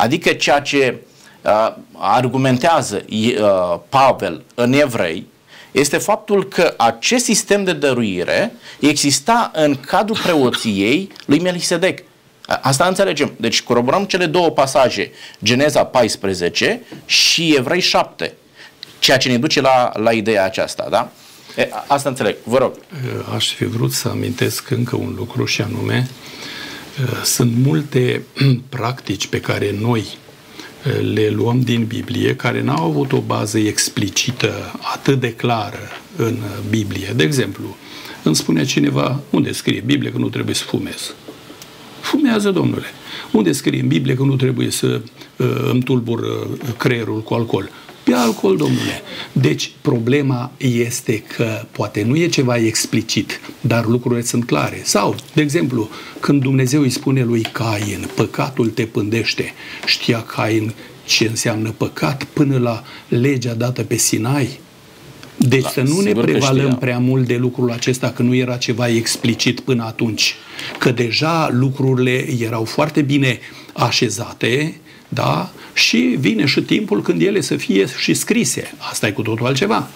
[0.00, 0.96] Adică ceea ce
[1.42, 5.26] uh, argumentează uh, Pavel în evrei,
[5.72, 12.02] este faptul că acest sistem de dăruire exista în cadrul preoției lui Melisedec.
[12.46, 13.32] A- Asta înțelegem.
[13.36, 15.10] Deci coroborăm cele două pasaje,
[15.44, 18.32] Geneza 14 și Evrei 7,
[18.98, 21.10] ceea ce ne duce la, la ideea aceasta, da?
[21.56, 22.36] E, a- asta înțeleg.
[22.44, 22.72] Vă rog.
[23.34, 26.08] Aș fi vrut să amintesc încă un lucru și anume,
[27.24, 28.22] sunt multe
[28.68, 30.04] practici pe care noi
[31.14, 36.36] le luăm din Biblie, care n-au avut o bază explicită atât de clară în
[36.70, 37.12] Biblie.
[37.16, 37.76] De exemplu,
[38.22, 41.14] îmi spune cineva, unde scrie Biblie că nu trebuie să fumez?
[42.00, 42.86] Fumează, domnule.
[43.32, 45.00] Unde scrie în Biblie că nu trebuie să
[45.36, 47.70] uh, îmi tulbur uh, creierul cu alcool?
[48.02, 49.02] Pe alcool, domnule.
[49.32, 54.80] Deci, problema este că poate nu e ceva explicit, dar lucrurile sunt clare.
[54.84, 55.88] Sau, de exemplu,
[56.20, 59.52] când Dumnezeu îi spune lui Cain, păcatul te pândește,
[59.86, 64.60] știa Cain ce înseamnă păcat până la legea dată pe Sinai?
[65.36, 66.74] Deci Da, să nu ne sigur că prevalăm știa.
[66.74, 70.34] prea mult de lucrul acesta, că nu era ceva explicit până atunci.
[70.78, 73.38] Că deja lucrurile erau foarte bine
[73.72, 74.80] așezate,
[75.12, 75.50] da?
[75.72, 78.74] Și vine și timpul când ele să fie și scrise.
[78.78, 79.86] Asta e cu totul altceva.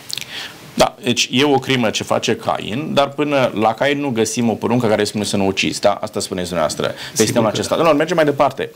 [0.74, 4.54] Da, deci e o crimă ce face Cain, dar până la Cain nu găsim o
[4.54, 5.92] poruncă care spune să nu ucizi, da?
[5.92, 7.76] Asta spuneți dumneavoastră pe sistemul că acesta.
[7.76, 8.70] Nu, mergem mai departe.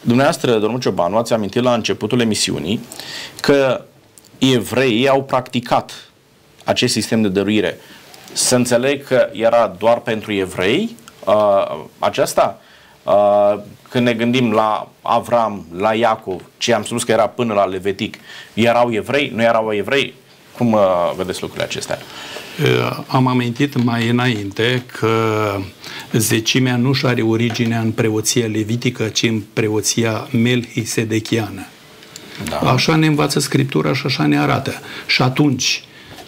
[0.00, 2.80] Dumneavoastră, domnul Ciobanu, ați amintit la începutul emisiunii
[3.40, 3.84] că
[4.38, 5.92] evreii au practicat
[6.64, 7.78] acest sistem de dăruire.
[8.32, 12.58] Să înțeleg că era doar pentru evrei uh, aceasta?
[12.58, 12.73] Uh,
[13.88, 18.16] când ne gândim la Avram, la Iacov, ce am spus că era până la Levitic,
[18.54, 20.14] erau evrei, nu erau evrei?
[20.56, 20.80] Cum uh,
[21.16, 21.98] vedeți lucrurile acestea?
[22.62, 25.16] Uh, am amintit mai înainte că
[26.12, 31.66] zecimea nu și are originea în preoția levitică, ci în preoția melchisedechiană.
[32.48, 32.58] Da.
[32.58, 34.72] Așa ne învață Scriptura și așa ne arată.
[35.06, 35.84] Și atunci,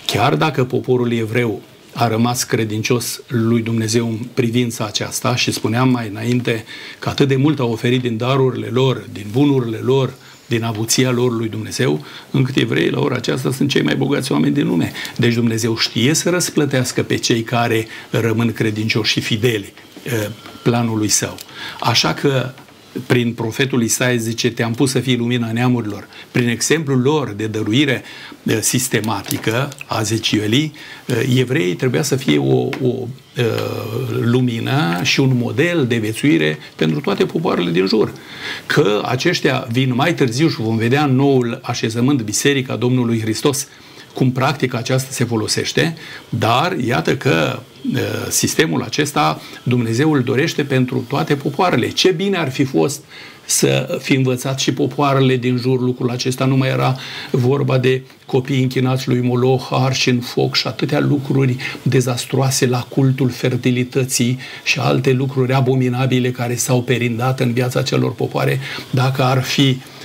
[0.06, 1.62] chiar dacă poporul evreu
[1.98, 6.64] a rămas credincios lui Dumnezeu în privința aceasta și spuneam mai înainte
[6.98, 10.14] că atât de mult au oferit din darurile lor, din bunurile lor,
[10.46, 14.54] din avuția lor lui Dumnezeu, încât evreii la ora aceasta sunt cei mai bogați oameni
[14.54, 14.92] din lume.
[15.16, 20.28] Deci Dumnezeu știe să răsplătească pe cei care rămân credincioși și fideli eh,
[20.62, 21.36] planului său.
[21.80, 22.52] Așa că
[23.06, 26.08] prin profetul Isaia zice, te-am pus să fii lumina neamurilor.
[26.30, 28.02] Prin exemplul lor de dăruire
[28.60, 30.72] sistematică a zeciuelii,
[31.36, 33.06] evreii trebuia să fie o, o
[34.20, 38.12] lumină și un model de vețuire pentru toate popoarele din jur.
[38.66, 43.68] Că aceștia vin mai târziu și vom vedea noul așezământ Biserica Domnului Hristos,
[44.16, 45.96] cum practica aceasta se folosește,
[46.28, 47.58] dar iată că
[48.28, 51.88] sistemul acesta Dumnezeu îl dorește pentru toate popoarele.
[51.88, 53.04] Ce bine ar fi fost
[53.44, 56.44] să fi învățat și popoarele din jur lucrul acesta.
[56.44, 56.96] Nu mai era
[57.30, 63.30] vorba de copii închinați lui Moloch, arși în foc și atâtea lucruri dezastroase la cultul
[63.30, 69.68] fertilității și alte lucruri abominabile care s-au perindat în viața celor popoare, dacă ar fi
[69.68, 69.95] uh, Uh,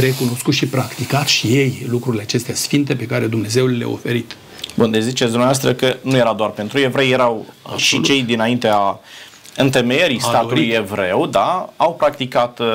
[0.00, 4.36] recunoscut și practicat și ei lucrurile acestea sfinte pe care Dumnezeu le-a oferit.
[4.74, 7.80] Bun, deci ziceți dumneavoastră că nu era doar pentru evrei, erau Absolut.
[7.80, 9.00] și cei dinaintea
[9.56, 12.66] întemeierii statului evreu, da, au practicat uh,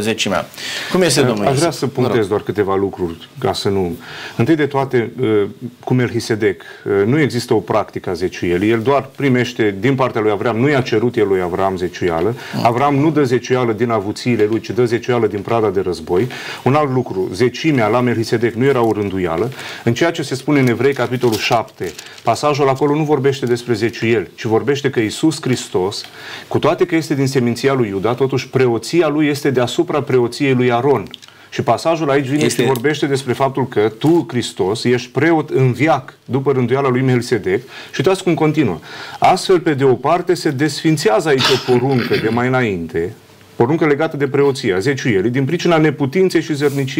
[0.00, 0.46] zecimea.
[0.92, 3.96] Cum este, domnul Aș vrea să punctez doar câteva lucruri, ca să nu...
[4.36, 5.42] Întâi de toate, uh,
[5.84, 10.30] cu Melchisedec, uh, nu există o practică a zeciuielii, el doar primește din partea lui
[10.30, 12.64] Avram, nu i-a cerut el lui Avram zeciuială, mm.
[12.64, 16.28] Avram nu dă zeciuială din avuțiile lui, ci dă zeciuială din prada de război.
[16.62, 19.50] Un alt lucru, zecimea la Melchisedec nu era o rânduială.
[19.84, 24.30] În ceea ce se spune în Evrei, capitolul 7, pasajul acolo nu vorbește despre zeciuieli,
[24.34, 26.04] ci vorbește că Isus Hristos
[26.48, 30.72] cu toate că este din seminția lui Iuda, totuși preoția lui este deasupra preoției lui
[30.72, 31.04] Aron.
[31.50, 32.62] Și pasajul aici vine este...
[32.62, 37.62] și vorbește despre faptul că tu, Hristos, ești preot în viac după rânduiala lui Melchizedec
[37.62, 38.78] și uitați cum continuă.
[39.18, 43.14] Astfel, pe de o parte, se desfințează aici o poruncă de mai înainte,
[43.56, 46.54] poruncă legată de preoția, zeciuielii, din pricina neputinței și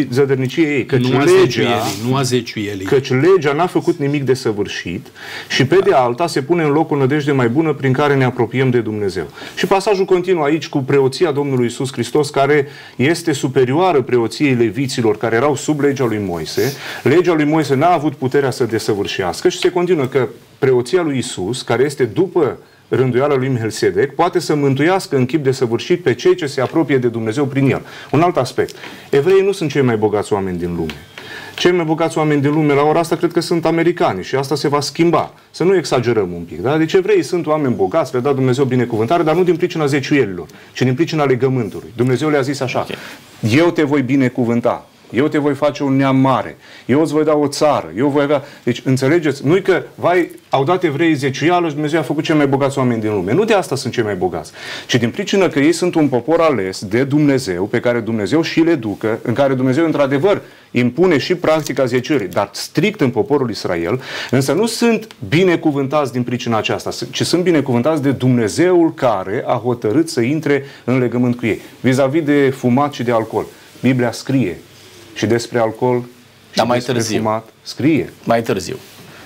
[0.09, 0.85] zădărniciei ei.
[0.85, 2.85] Căci nu legea, nu a zeciuielii.
[2.85, 5.07] Căci legea n-a făcut nimic de săvârșit
[5.49, 8.23] și pe de alta se pune în loc o nădejde mai bună prin care ne
[8.23, 9.27] apropiem de Dumnezeu.
[9.55, 15.35] Și pasajul continuă aici cu preoția Domnului Isus Hristos, care este superioară preoției leviților care
[15.35, 16.73] erau sub legea lui Moise.
[17.03, 20.27] Legea lui Moise n-a avut puterea să desăvârșească și se continuă că
[20.59, 25.51] preoția lui Isus, care este după rânduiala lui Melchizedek, poate să mântuiască în chip de
[25.51, 27.81] săvârșit pe cei ce se apropie de Dumnezeu prin el.
[28.11, 28.75] Un alt aspect.
[29.09, 30.93] Evreii nu sunt cei mai bogați oameni din lume.
[31.55, 34.55] Cei mai bogați oameni din lume la ora asta cred că sunt americani și asta
[34.55, 35.33] se va schimba.
[35.51, 36.61] Să nu exagerăm un pic.
[36.61, 36.77] Da?
[36.77, 40.81] Deci evreii sunt oameni bogați, le-a dat Dumnezeu binecuvântare, dar nu din pricina zeciuielilor, ci
[40.81, 41.93] din pricina legământului.
[41.95, 42.95] Dumnezeu le-a zis așa, okay.
[43.57, 47.33] eu te voi binecuvânta eu te voi face un neam mare, eu îți voi da
[47.33, 48.43] o țară, eu voi avea...
[48.63, 49.45] Deci, înțelegeți?
[49.45, 53.01] Nu-i că, vai, au dat evrei zeciuială și Dumnezeu a făcut cei mai bogați oameni
[53.01, 53.33] din lume.
[53.33, 54.51] Nu de asta sunt cei mai bogați,
[54.87, 58.59] ci din pricină că ei sunt un popor ales de Dumnezeu, pe care Dumnezeu și
[58.59, 60.41] le ducă, în care Dumnezeu, într-adevăr,
[60.71, 66.57] impune și practica zeciuirii, dar strict în poporul Israel, însă nu sunt binecuvântați din pricina
[66.57, 71.59] aceasta, ci sunt binecuvântați de Dumnezeul care a hotărât să intre în legământ cu ei.
[71.79, 73.45] Vis-a-vis de fumat și de alcool.
[73.81, 74.57] Biblia scrie
[75.15, 76.03] și despre alcool
[76.51, 77.17] și mai despre târziu.
[77.17, 78.13] fumat scrie.
[78.23, 78.75] Mai târziu.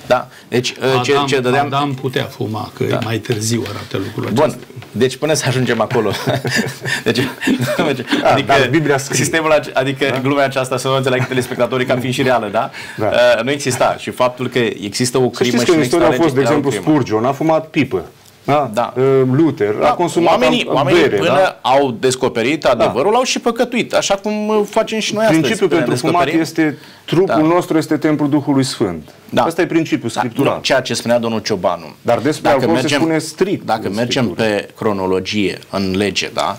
[0.10, 0.28] Da.
[0.48, 1.66] Deci Adam, ce, ce dădeam...
[1.66, 3.00] Adam putea fuma, că da.
[3.04, 4.44] mai târziu arată lucrul Bun.
[4.44, 4.66] acesta.
[4.92, 6.12] Deci până să ajungem acolo.
[7.04, 7.18] deci,
[7.78, 7.84] da,
[8.32, 9.20] adică dar Biblia scrie.
[9.20, 10.20] sistemul, adică da?
[10.20, 12.70] glumea aceasta să nu înțeleagă telespectatorii ca fiind și reală, da?
[12.98, 13.06] da.
[13.06, 13.96] Uh, nu exista.
[14.00, 16.72] Și faptul că există o crimă Să știți că în istorie a fost, de exemplu,
[16.72, 18.06] Spurgeon a fumat pipă.
[18.50, 18.70] Da?
[18.74, 18.94] da.
[18.98, 19.90] Uh, Luther da.
[19.90, 21.60] a consumat oamenii, oamenii bere, până da?
[21.62, 23.18] au descoperit adevărul, da.
[23.18, 25.84] au și păcătuit, așa cum facem și noi Principiul astăzi.
[25.84, 27.54] pentru fumat este trupul da.
[27.54, 29.10] nostru este templul Duhului Sfânt.
[29.30, 29.44] Da.
[29.44, 30.20] Asta e principiul da.
[30.20, 30.56] scriptural.
[30.56, 31.96] Nu, ceea ce spunea domnul Ciobanu.
[32.02, 33.66] Dar despre dacă mergem, se spune strict.
[33.66, 36.58] Dacă mergem pe cronologie, în lege, da,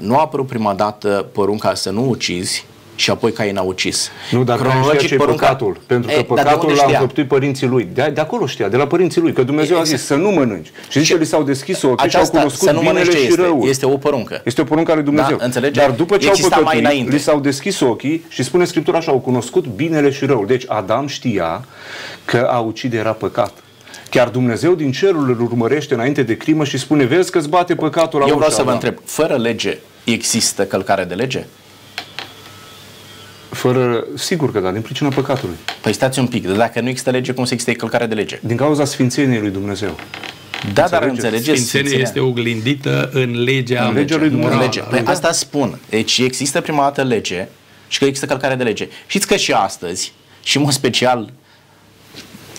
[0.00, 2.64] nu a apărut prima dată porunca să nu ucizi,
[3.02, 4.10] și apoi Cain a ucis.
[4.30, 5.46] Nu, dar Cronologic, știa ce porunca...
[5.46, 5.80] păcatul.
[5.86, 7.88] Pentru că e, păcatul l-a înfăptuit părinții lui.
[7.94, 9.32] De, de acolo știa, de la părinții lui.
[9.32, 9.94] Că Dumnezeu exact.
[9.94, 10.70] a zis să nu mănânci.
[10.88, 13.68] Și zice, li s-au deschis ochii și au cunoscut să nu binele și este, răul.
[13.68, 14.40] Este o poruncă.
[14.44, 15.36] Este o poruncă ale Dumnezeu.
[15.36, 15.80] Da, înțelege?
[15.80, 19.18] Dar după ce Exista au păcătuit, li s-au deschis ochii și spune Scriptura așa, au
[19.18, 20.46] cunoscut binele și răul.
[20.46, 21.64] Deci Adam știa
[22.24, 23.52] că a ucide era păcat.
[24.10, 27.74] Chiar Dumnezeu din cerul îl urmărește înainte de crimă și spune, vezi că îți bate
[27.74, 31.46] păcatul la Eu vreau să vă întreb, fără lege există călcare de lege?
[33.52, 35.56] Fără, sigur că da, din pricina păcatului.
[35.80, 38.38] Păi stați un pic, dacă nu există lege, cum se există călcare de lege?
[38.42, 39.98] Din cauza sfințeniei lui Dumnezeu.
[40.72, 41.62] Da, dar înțelegeți?
[41.62, 44.54] Sfințenia este oglindită în legea, în legea lui Dumnezeu.
[44.54, 44.80] În lege.
[44.80, 45.78] Păi asta spun.
[45.88, 47.48] Deci există prima dată lege
[47.88, 48.88] și că există călcare de lege.
[49.06, 50.12] Știți că și astăzi,
[50.42, 51.32] și în mod special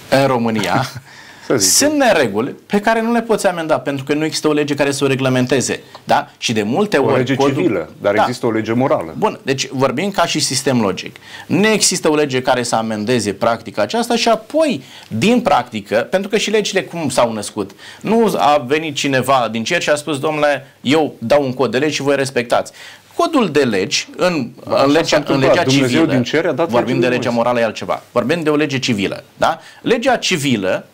[0.09, 0.85] în România,
[1.57, 4.91] sunt nereguli pe care nu le poți amenda pentru că nu există o lege care
[4.91, 5.79] să o reglementeze.
[6.03, 6.29] Da?
[6.37, 7.13] Și de multe o ori...
[7.13, 7.53] O lege codul...
[7.55, 8.21] civilă, dar da.
[8.21, 9.13] există o lege morală.
[9.17, 11.15] Bun, deci vorbim ca și sistem logic.
[11.47, 16.37] Nu există o lege care să amendeze practica aceasta și apoi, din practică, pentru că
[16.37, 20.67] și legile cum s-au născut, nu a venit cineva din cer și a spus, domnule,
[20.81, 22.71] eu dau un cod de legi și voi respectați.
[23.15, 27.07] Codul de legi, în, în, legea, în legea civilă, din cer a dat vorbim de
[27.07, 29.23] legea morală e altceva, vorbim de o lege civilă.
[29.37, 29.59] Da?
[29.81, 30.85] Legea civilă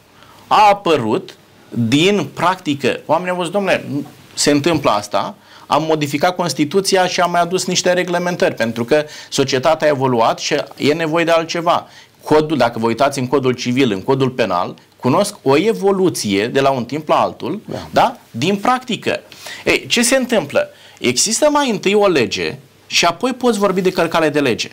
[0.50, 1.36] a apărut
[1.70, 3.00] din practică.
[3.06, 3.86] Oamenii au zis, domnule,
[4.34, 5.36] se întâmplă asta,
[5.68, 10.56] am modificat Constituția și am mai adus niște reglementări, pentru că societatea a evoluat și
[10.78, 11.88] e nevoie de altceva.
[12.24, 16.70] Codul, dacă vă uitați în codul civil, în codul penal, cunosc o evoluție de la
[16.70, 18.18] un timp la altul, da, da?
[18.32, 19.20] din practică.
[19.66, 20.70] Ei, ce se întâmplă?
[21.00, 22.58] Există mai întâi o lege
[22.88, 24.72] și apoi poți vorbi de călcare de lege.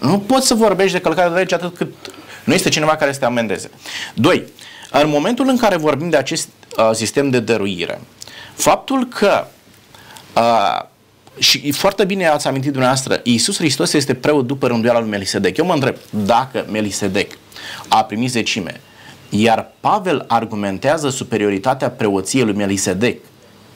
[0.00, 1.94] Nu poți să vorbești de călcare de lege atât cât
[2.44, 3.70] nu este cineva care să te amendeze.
[4.14, 4.44] Doi,
[4.90, 8.00] în momentul în care vorbim de acest uh, sistem de dăruire,
[8.54, 9.46] faptul că
[10.36, 10.82] uh,
[11.38, 15.56] și foarte bine ați amintit dumneavoastră, Iisus Hristos este preot după rânduiala lui Melisedec.
[15.56, 17.32] Eu mă întreb, dacă Melisedec
[17.88, 18.80] a primit zecime,
[19.28, 23.18] iar Pavel argumentează superioritatea preoției lui Melisedec,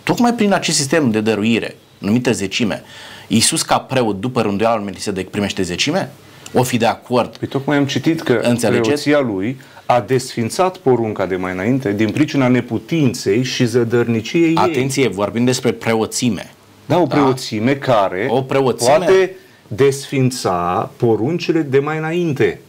[0.02, 2.82] tocmai prin acest sistem de dăruire, numită zecime,
[3.26, 6.10] Iisus ca preot după rânduiala lui Melisedec primește zecime?
[6.52, 7.36] O fi de acord?
[7.36, 8.82] Păi tocmai am citit că Înțelegeți?
[8.86, 15.10] preoția lui a desfințat porunca de mai înainte din pricina neputinței și zădărniciei Atenție, ei.
[15.10, 16.52] vorbim despre preoțime.
[16.86, 17.14] Da, o da?
[17.14, 17.92] preoțime da?
[17.92, 18.96] care o preoțime...
[18.96, 19.36] poate
[19.68, 22.60] desfința poruncile de mai înainte.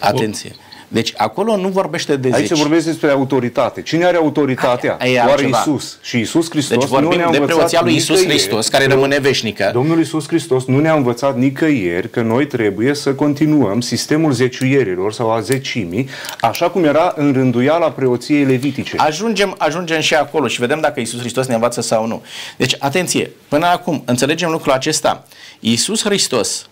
[0.00, 0.54] Atenție.
[0.92, 3.82] Deci acolo nu vorbește de Aici se vorbește despre autoritate.
[3.82, 4.96] Cine are autoritatea?
[5.00, 5.98] Aia, Oare Isus.
[6.02, 9.70] Și Isus Hristos deci vorbim nu ne-a de preoția lui Isus Hristos, care rămâne veșnică.
[9.72, 15.30] Domnul Isus Hristos nu ne-a învățat nicăieri că noi trebuie să continuăm sistemul zeciuierilor sau
[15.30, 16.08] a zecimii,
[16.40, 18.96] așa cum era în rânduiala preoției levitice.
[18.96, 22.22] Ajungem, ajungem și acolo și vedem dacă Isus Hristos ne învață sau nu.
[22.56, 25.24] Deci, atenție, până acum, înțelegem lucrul acesta.
[25.60, 26.66] Isus Hristos,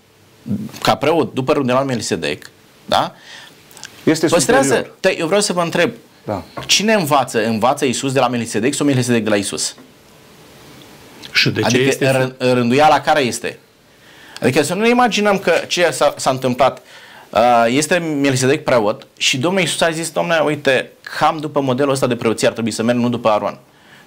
[0.82, 2.50] ca preot după rânduiala Melisedec,
[2.86, 3.12] da?
[4.04, 4.74] Este Păstrează.
[4.74, 4.96] superior.
[5.00, 5.90] Te, eu vreau să vă întreb.
[6.24, 6.42] Da.
[6.66, 7.44] Cine învață?
[7.44, 9.74] Învață Isus de la Melisedec sau Melisedec de la Isus?
[11.32, 12.34] Și de ce adică este?
[12.38, 13.58] rânduiala care este?
[14.40, 16.82] Adică să nu ne imaginăm că ce s-a, s-a întâmplat
[17.30, 22.06] uh, este Melisedec preot și Domnul Isus a zis, domnule, uite, cam după modelul ăsta
[22.06, 23.58] de preoție ar trebui să merg, nu după Aron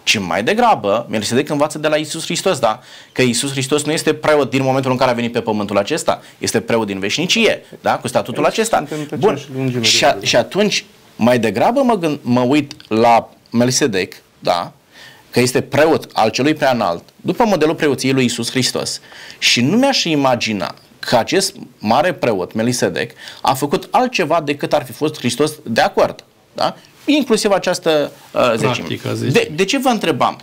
[0.04, 2.80] ci mai degrabă, Melchisedec învață de la Isus Hristos, da?
[3.12, 6.22] Că Isus Hristos nu este preot din momentul în care a venit pe pământul acesta,
[6.38, 7.98] este preot din veșnicie, da?
[7.98, 8.86] Cu statutul Aici acesta.
[9.18, 9.40] Bun.
[9.82, 10.86] Și, a, și atunci,
[11.16, 14.72] mai degrabă mă, gând, mă uit la Melchisedec, da?
[15.30, 19.02] Că este preot al celui prea înalt, după modelul preoției lui Isus Hristos.
[19.38, 23.12] Și nu mi-aș imagina că acest mare preot, Melisedec,
[23.42, 26.24] a făcut altceva decât ar fi fost Hristos de acord.
[26.54, 26.76] Da?
[27.06, 28.88] Inclusiv această uh, zecime.
[29.32, 30.38] De, de ce vă întrebam?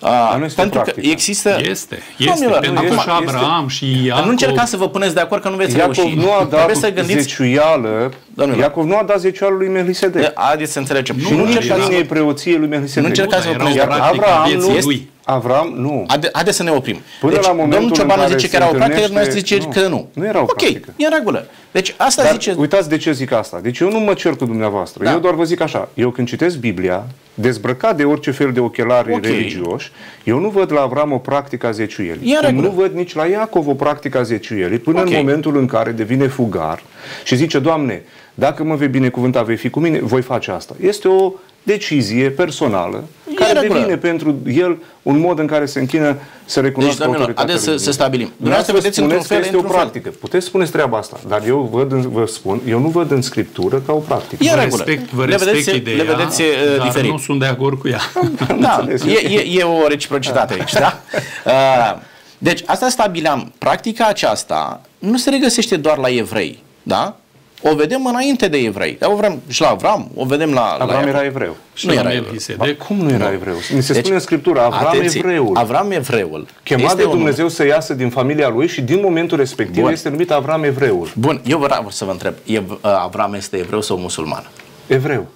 [0.00, 1.58] Uh, nu pentru că există...
[1.60, 2.24] Este, este.
[2.30, 4.24] Domnilor, pentru că și Abraham este, și Iacov...
[4.24, 6.14] Nu încercați să vă puneți de acord că nu veți Iacov reuși.
[6.14, 7.20] nu a dat să gândiți...
[7.20, 10.32] zeciuială, Domnule, Iacov nu a dat zeciuială lui Melisedec.
[10.34, 11.18] Haideți să înțelegem.
[11.18, 13.02] Și nu, nu încercați să preoției lui Melisedec.
[13.02, 14.00] Nu încercați să vă puneți de acord.
[14.02, 14.70] Abraham nu...
[14.70, 16.04] Este, Avram, nu.
[16.06, 16.98] Haideți Haide să ne oprim.
[17.20, 19.88] Până deci, la momentul domnul Ciobanu zice că era o practică, noi zice nu, că
[19.88, 20.08] nu.
[20.12, 20.94] Nu era o ok, practică.
[20.96, 21.46] e în regulă.
[21.70, 22.54] Deci asta Dar zice...
[22.58, 23.60] uitați de ce zic asta.
[23.62, 25.04] Deci eu nu mă cer cu dumneavoastră.
[25.04, 25.12] Da.
[25.12, 25.88] Eu doar vă zic așa.
[25.94, 29.30] Eu când citesc Biblia, dezbrăcat de orice fel de ochelari okay.
[29.30, 29.90] religioși,
[30.24, 32.38] eu nu văd la Avram o practică a zeciuielii.
[32.42, 35.12] Cum nu văd nici la Iacov o practică a zeciuielii, până okay.
[35.12, 36.82] în momentul în care devine fugar
[37.24, 38.02] și zice, Doamne,
[38.38, 40.74] dacă mă vei binecuvânta, vei fi cu mine, voi face asta.
[40.80, 41.32] Este o
[41.62, 43.78] decizie personală e care regulă.
[43.78, 47.56] devine pentru el un mod în care se închină să recunoască deci, autoritatea.
[47.56, 48.32] să, să stabilim.
[48.36, 50.08] Dumneavoastră vedeți într-un fel, este o practică.
[50.08, 50.18] Fel.
[50.20, 53.92] Puteți spuneți treaba asta, dar eu văd, vă spun, eu nu văd în scriptură ca
[53.92, 54.44] o practică.
[54.44, 57.10] E vă respect, vă respect le vedeți, ideea, le vedeți uh, dar diferit.
[57.10, 58.00] nu sunt de acord cu ea.
[58.60, 60.98] da, e, e, e o reciprocitate aici, da?
[61.46, 62.00] Uh,
[62.38, 63.52] deci, asta stabileam.
[63.58, 67.16] Practica aceasta nu se regăsește doar la evrei, da?
[67.62, 68.98] O vedem înainte de evrei.
[69.02, 70.76] O vrem și la Avram, o vedem la...
[70.80, 71.56] Avram la era evreu.
[71.74, 72.76] Și Nu la era Melchisedec.
[72.76, 73.54] Ba, cum nu era evreu?
[73.74, 75.56] Ni se Deci, spune în Scriptură, Avram atenție, evreul.
[75.56, 76.46] Avram evreul.
[76.62, 77.18] Chemat Este de un nume.
[77.18, 79.92] Dumnezeu să iasă din familia lui și din momentul respectiv Bun.
[79.92, 81.10] este numit Avram evreul.
[81.14, 84.50] Bun, eu vreau să vă întreb, e, Avram este evreu sau musulman?
[84.86, 85.26] Evreu.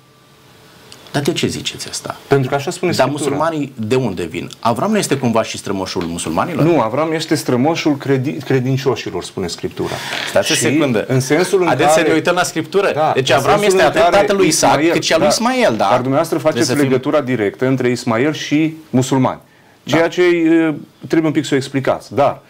[1.12, 2.16] Dar de ce ziceți asta?
[2.26, 3.30] Pentru că așa spune Dar Scriptura.
[3.36, 4.50] musulmanii de unde vin?
[4.60, 6.64] Avram nu este cumva și strămoșul musulmanilor?
[6.64, 9.92] Nu, Avram este strămoșul credi- credincioșilor, spune Scriptura.
[10.28, 11.04] Stați o Și secundă.
[11.08, 12.00] În sensul în Haideți care...
[12.00, 12.90] să ne uităm la Scriptură.
[12.94, 15.12] Da, deci în Avram sensul este în atât care tatăl lui Isaac, Ismael- cât și
[15.12, 15.86] al lui Ismael, da?
[15.90, 19.40] Dar dumneavoastră faceți Trebuie să fim- legătura directă între Ismael și musulmani.
[19.84, 20.74] Ceea ce e,
[21.06, 22.14] trebuie un pic să o explicați.
[22.14, 22.40] Dar,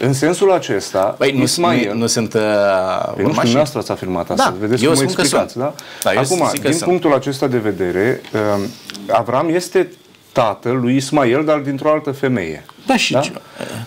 [0.00, 1.92] în sensul acesta, Băi, nu, Ismael...
[1.92, 3.32] nu, nu sunt uh, Păi nu știu, urmașii?
[3.34, 4.44] dumneavoastră ați afirmat asta.
[4.50, 5.64] Da, Vedeți eu cum o spun că explicați, sunt.
[5.64, 5.74] da?
[6.02, 6.88] Da, eu Acum, zic că din sunt.
[6.90, 8.20] punctul acesta de vedere,
[8.56, 8.60] um,
[9.10, 9.92] Avram este
[10.32, 12.64] tatăl lui Ismael, dar dintr-o altă femeie.
[12.86, 13.20] Da, și Da?
[13.20, 13.32] ce-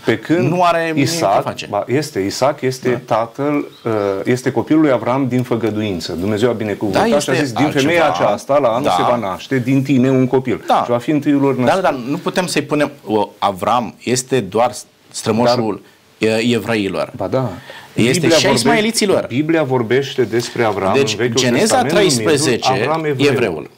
[0.06, 1.68] Pe când Nu are nimic de Isaac, face.
[1.70, 3.16] ba, este, Isaac este da.
[3.16, 3.92] tatăl, uh,
[4.24, 6.12] este copilul lui Avram din făgăduință.
[6.14, 7.84] Dumnezeu a binecuvântat Da, și a este zis, din altceva.
[7.88, 8.92] femeia aceasta, la anul Da.
[8.92, 10.64] se va naște, din tine un copil.
[10.68, 10.82] Da.
[10.84, 11.82] Și va fi întâiul lor Dar, născut.
[11.84, 12.92] dar nu putem să-i punem...
[13.06, 14.72] O, Avram este doar
[15.10, 15.88] strămoșul e-
[16.30, 17.12] evreilor.
[17.16, 17.52] Ba da.
[17.94, 19.26] Este și a ismaeliților.
[19.28, 23.34] Biblia vorbește despre Avram Deci, în Vechiul Geneza Testament, 13, numindu-l Avram evreul.
[23.34, 23.70] evreul.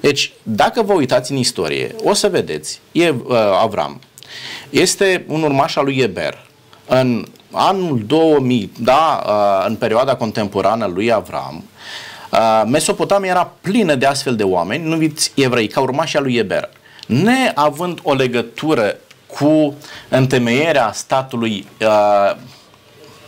[0.00, 4.00] Deci, dacă vă uitați în istorie, o să vedeți, e, uh, Avram
[4.70, 6.46] este un urmaș al lui Eber.
[6.86, 11.64] În anul 2000, da, uh, în perioada contemporană lui Avram,
[12.32, 16.68] uh, Mesopotamia era plină de astfel de oameni numiți evrei, ca urmași al lui Eber.
[17.06, 18.96] Neavând o legătură
[19.38, 19.74] cu
[20.08, 22.36] întemeierea statului uh,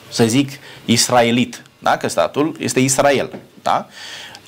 [0.08, 0.50] să zic,
[0.84, 1.62] israelit.
[1.78, 1.96] Da?
[1.96, 3.34] Că statul este Israel.
[3.62, 3.86] Da?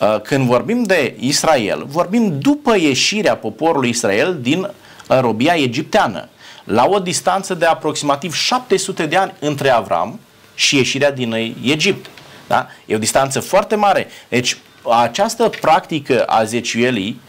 [0.00, 6.28] Uh, Când vorbim de Israel, vorbim după ieșirea poporului Israel din uh, robia egipteană,
[6.64, 10.20] la o distanță de aproximativ 700 de ani între Avram
[10.54, 12.06] și ieșirea din uh, Egipt.
[12.46, 12.66] Da?
[12.86, 14.06] E o distanță foarte mare.
[14.28, 14.56] Deci,
[15.02, 17.20] această practică a zeciuielii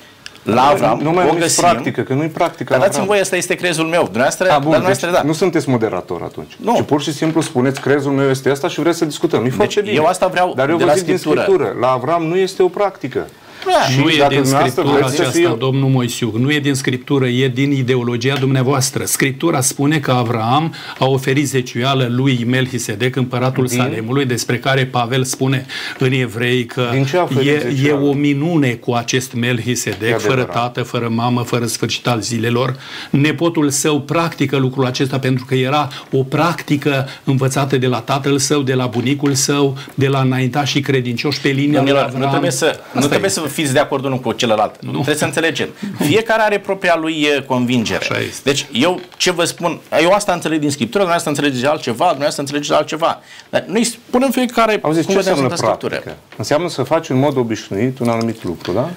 [0.43, 2.69] la Avram, nu mai o numiți găsim, practică, că nu-i practică.
[2.69, 3.07] dar la dați-mi Avram.
[3.07, 4.03] voie, ăsta este crezul meu.
[4.03, 5.21] Dumneavoastră, A, dar bun, deci dumneavoastră, da.
[5.27, 6.57] nu sunteți moderator atunci.
[6.61, 6.75] Nu.
[6.75, 9.41] Ci pur și simplu spuneți crezul meu este asta și vreți să discutăm.
[9.41, 9.95] Nu-i foarte Deci, bine.
[9.95, 11.41] eu asta vreau Dar eu de vă la zic din Scriptură.
[11.43, 11.75] Scriptură.
[11.79, 13.27] La Avram nu este o practică.
[13.65, 13.91] Da.
[13.91, 16.59] Și Nu e dacă din dumneavoastră Scriptura vreți să aceasta, fie- domnul Moisiuc, nu e
[16.59, 19.05] din Scriptură, e din ideologia dumneavoastră.
[19.05, 25.23] Scriptura spune că Avram a oferit zeciuială lui Melchisedec, împăratul Din- Salemului, despre care Pavel
[25.23, 25.65] spune
[25.99, 28.05] în evrei că Din ce a oferit e, e zeciuială?
[28.05, 30.51] o minune cu acest Melchisedec, E fără adevărat.
[30.61, 32.75] tată, fără mamă, fără sfârșit al zilelor.
[33.09, 38.61] Nepotul său practică lucrul acesta pentru că era o practică învățată de la tatăl său,
[38.61, 42.21] de la bunicul său, de la înaintașii credincioși pe linia lui Domnilor, Avram.
[42.21, 43.33] nu trebuie, să, nu Asta trebuie e.
[43.33, 44.81] să fiți de acord unul cu celălalt.
[44.81, 44.91] Nu.
[44.91, 45.71] Trebuie să înțelegeți.
[45.99, 47.99] Fiecare are propria lui e, convingere.
[47.99, 48.41] Așa este.
[48.43, 52.73] Deci eu ce vă spun, eu asta înțeleg din Scriptură, dumneavoastră înțelegeți altceva, dumneavoastră înțelegeți
[52.73, 53.21] altceva.
[53.49, 56.01] Dar noi spunem fiecare Auziți, cum ce vedem înseamnă Sfânta Scriptură.
[56.01, 56.25] practică?
[56.37, 58.89] Înseamnă să faci în mod obișnuit un anumit lucru, da?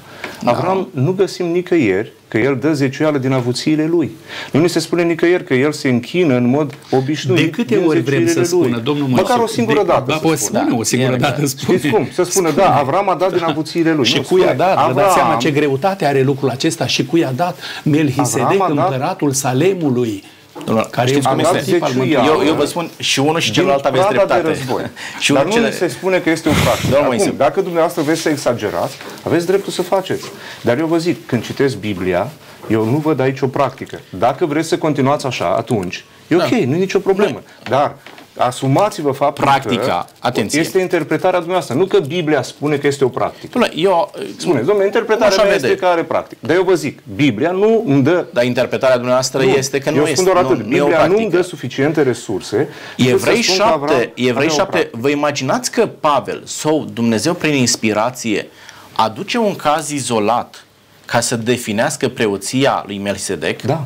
[0.45, 4.11] Avram nu găsim nicăieri că el dă zeciuială din avuțiile lui.
[4.53, 7.87] Nu ni se spune nicăieri că el se închină în mod obișnuit De câte din
[7.87, 8.67] ori vrem să zeciuirile lui.
[8.69, 9.23] spună, domnul Moise?
[9.23, 10.59] Măcar o singură de, dată Ba, să poți spună.
[10.59, 10.79] spune Da.
[10.79, 11.41] o singură E dată.
[11.41, 11.59] exact.
[11.61, 11.79] Spune.
[11.79, 12.09] Știți cum?
[12.13, 14.05] Să spună, da, Avram a dat din avuțiile lui.
[14.13, 14.75] Și Nu, cui a spune, dat?
[14.87, 18.63] Vă dați Avram- seama ce greutate are lucrul acesta și cui a dat Melchisedec, Avram
[18.63, 20.23] a dat- împăratul Salemului.
[20.65, 21.73] Domnul, Care știți e cum un dat este?
[21.73, 22.27] tip al zeciuială.
[22.33, 24.43] Eu, eu vă spun și unul și din celălalt aveți prada dreptate.
[24.43, 24.91] de război.
[25.19, 25.73] și Dar unul nu cele...
[25.73, 26.83] ni se spune că este o practică.
[26.83, 27.31] Domnul Acum, Moise.
[27.31, 30.25] dacă dumneavoastră vreți să exagerați, aveți dreptul să faceți.
[30.61, 32.29] Dar eu vă zic, când citesc Biblia,
[32.69, 34.01] eu nu văd aici o practică.
[34.11, 37.43] Dacă vreți să continuați așa, atunci e ok, nu e nicio problemă.
[37.69, 37.95] Dar
[38.37, 40.61] asumați-vă faptul Practica, că atenție.
[40.61, 41.75] este interpretarea dumneavoastră.
[41.77, 43.49] Nu că Biblia spune că este o practică.
[43.53, 44.11] Domnule, eu...
[44.37, 45.67] Spuneți, domnule, interpretarea Așa mea vede.
[45.67, 46.41] este că are practică.
[46.47, 50.03] Dar eu vă zic, Biblia nu îmi dă Dar interpretarea dumneavoastră este că nu eu
[50.03, 50.15] este.
[50.15, 50.59] spun doar atât.
[50.59, 51.37] Nu, nu e o Biblia nu îmi practică.
[51.37, 52.69] dă suficiente resurse.
[52.97, 54.99] încât Evrei să spun că Avram 7, Evrei avea o 7, practică.
[55.01, 58.47] vă imaginați că Pavel sau Dumnezeu prin inspirație
[58.93, 60.65] aduce un caz izolat
[61.05, 63.63] ca să definească preoția lui Melchisedec?
[63.63, 63.85] Da.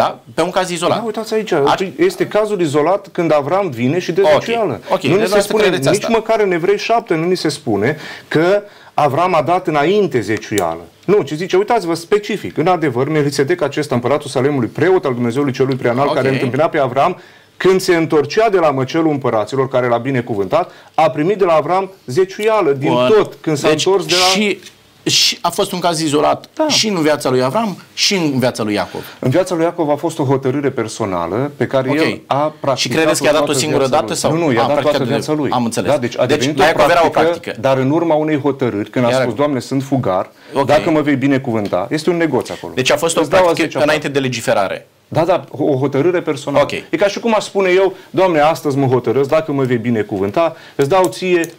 [0.00, 0.18] Da?
[0.34, 0.98] Pe un caz izolat.
[0.98, 4.80] Da, uitați aici, Ar- este cazul izolat când Avram vine și dă Ok, zeciuială.
[4.90, 6.08] ok, Nu ni deci se voi spune, credeți nici asta.
[6.16, 7.96] măcar în Evrei 7 nu ni se spune
[8.28, 8.62] că
[8.94, 10.80] Avram a dat înainte zeciuială.
[11.04, 12.56] Nu, ci zice, uitați-vă specific.
[12.56, 16.14] În adevăr, Melchisedec, acesta împăratul Salemului, preot al Dumnezeului celui preanal, Ok.
[16.14, 17.20] care întâmpina pe Avram,
[17.56, 21.90] când se întorcea de la măcelul împăraților, care l-a binecuvântat, a primit de la Avram
[22.06, 23.06] zeciuială din Bun.
[23.08, 24.40] tot, când s-a deci, întors de la...
[24.40, 24.60] Și,
[25.02, 26.68] și a fost un caz izolat Da.
[26.68, 29.00] și în viața lui Avram și în viața lui Iacov.
[29.18, 31.96] În viața lui Iacov a fost o hotărâre personală pe care Ok.
[31.96, 34.16] el a practicat Și credeți că i-a dat o toată singură viața dată lui.
[34.16, 35.50] sau- Nu, nu, i-a A, dat toată practicat de- viața lui.
[35.50, 35.90] am înțeles.
[35.90, 37.56] Da, deci a Deci, devenit la o Iacov era o practică, practică.
[37.60, 40.66] dar în urma unei hotărâri, când a Iar- spus, Doamne, sunt fugar, Ok.
[40.66, 42.72] dacă mă vei binecuvânta, este un negoț acolo.
[42.74, 44.86] Deci a fost o Îți dau a practică zecea înainte de legiferare.
[45.12, 46.62] Da, da, o hotărâre personală.
[46.62, 46.70] Ok.
[46.90, 50.56] E ca și cum aș spune eu, Doamne, astăzi mă hotărăsc, dacă mă vei binecuvânta,
[50.76, 51.50] îți dau ție 50%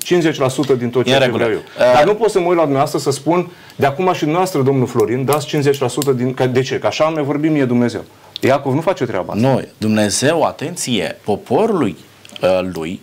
[0.77, 1.43] din tot E ceea în ce regulă.
[1.43, 1.57] vreau eu.
[1.57, 4.61] Uh, Dar nu pot să mă uit la dumneavoastră să spun, de acum și dumneavoastră,
[4.61, 6.33] domnul Florin, dați 50% din...
[6.33, 6.79] ca- De ce?
[6.79, 8.03] Că așa mi-a vorbit mie Dumnezeu.
[8.41, 9.47] Iacov nu face treaba asta.
[9.47, 11.95] Nu, Dumnezeu, atenție, poporului
[12.41, 13.01] uh, lui,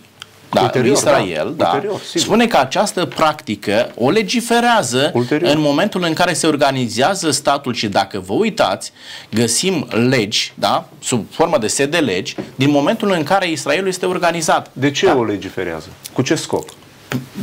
[0.51, 2.21] da, Ulterior, lui Israel, da, da, ulterior, sigur.
[2.21, 5.55] spune că această practică o legiferează Ulterior.
[5.55, 8.91] în momentul în care se organizează statul și dacă vă uitați,
[9.31, 14.05] găsim legi, da, sub formă de set de legi, din momentul în care Israelul este
[14.05, 14.69] organizat.
[14.73, 15.15] De ce da?
[15.15, 15.87] o legiferează?
[16.13, 16.69] Cu ce scop?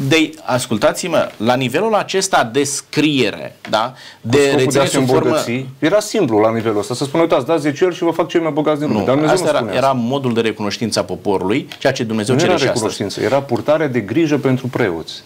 [0.09, 4.91] De, ascultați-mă, la nivelul acesta de scriere, da, De de Scopul de a reține se
[4.97, 5.25] sub formă...
[5.25, 5.67] îmbogăți.
[5.79, 6.95] Era simplu la nivelul ăsta.
[6.95, 8.99] Să spună, uitați, dați 10 și vă fac cei mai bogați din lume.
[9.01, 9.99] Nu, Dar Dumnezeu asta nu era, spune era asta.
[10.01, 12.85] modul de recunoștință a poporului, ceea ce Dumnezeu Nu cere era și astăzi.
[12.85, 15.23] recunoștință, era purtare de grijă pentru preoți.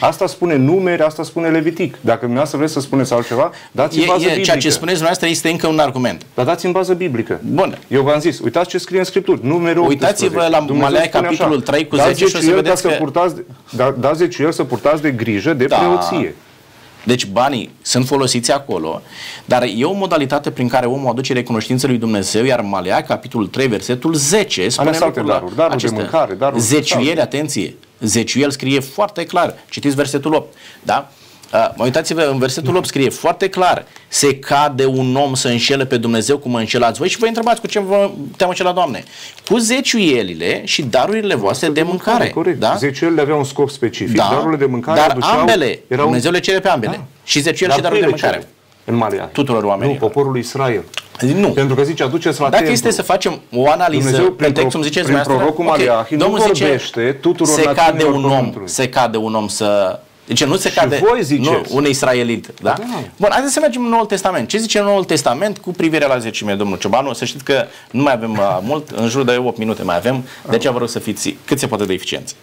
[0.00, 1.96] Asta spune numeri, asta spune Levitic.
[2.00, 4.44] Dacă dumneavoastră vreți să spuneți altceva, dați în E, bază e, biblică.
[4.44, 6.26] ceea ce spuneți dumneavoastră este încă un argument.
[6.34, 7.40] Dar dați în bază biblică.
[7.44, 7.78] Bun.
[7.88, 10.04] Eu v-am zis, uitați ce scrie în Scripturi, numere 18.
[10.06, 12.62] Uitați-vă la Dumnezeu Malai, spune capitolul așa, 3 cu dați 10 și o să zeciuieli
[12.62, 13.34] vedeți ca că- Să purtați,
[13.70, 15.76] da, dați zeciuieli să purtați de grijă de Da.
[15.76, 16.34] preoție.
[17.04, 19.02] Deci banii sunt folosiți acolo,
[19.44, 23.66] dar e o modalitate prin care omul aduce recunoștință lui Dumnezeu, iar Malea, capitolul 3,
[23.66, 26.00] versetul 10, spune Ales alte lucrul daruri, daruri de acestea.
[26.02, 27.20] mâncare, daruri de Zeciuieli, salve.
[27.22, 31.10] atenție, zeciuiel scrie foarte clar, citiți versetul 8, da?
[31.52, 35.86] Uh, Mă uitați-vă, în versetul 8 scrie foarte clar Se cade un om să înșele
[35.86, 39.04] pe Dumnezeu cum mă înșelați voi Și vă întrebați cu ce vă te-am înșelat, Doamne
[39.48, 42.58] Cu zeciuielile și darurile voastre de mâncare Corect.
[42.58, 42.74] da?
[42.74, 46.40] Zeciuielile aveau un scop specific, Da, darurile de mâncare dar aduceau, ambele, erau, Dumnezeu le
[46.40, 47.04] cere pe ambele Da.
[47.24, 48.51] Și zeciuiel Dar și darurile de cui le mâncare cere?
[48.84, 49.24] În Malea.
[49.24, 49.92] Tuturor oamenilor.
[50.00, 50.82] Nu, poporul lui Israel.
[51.34, 51.48] Nu.
[51.48, 52.72] Pentru că zice, aduceți la Dacă templu.
[52.72, 55.64] este să facem o analiză, Dumnezeu, în prin, text, pro- cum ziceți prin dumneavoastră, prorocul
[55.64, 58.68] Maleahi, nu Domnul zice, vorbește tuturor se cade națiunilor un om, pământului.
[58.68, 59.98] se cade un om să...
[60.26, 61.48] Deci nu se cade voi ziceți.
[61.50, 62.46] nu, un israelit.
[62.62, 62.74] Da?
[62.78, 62.84] Da.
[63.16, 64.48] Bun, haideți să mergem în Noul Testament.
[64.48, 67.12] Ce zice Noul Testament cu privire la zecime, domnul Ciobanu?
[67.12, 70.24] Să știți că nu mai avem uh, mult, în jur de 8 minute mai avem,
[70.48, 72.34] de aceea vă rog să fiți cât se poate de eficienți.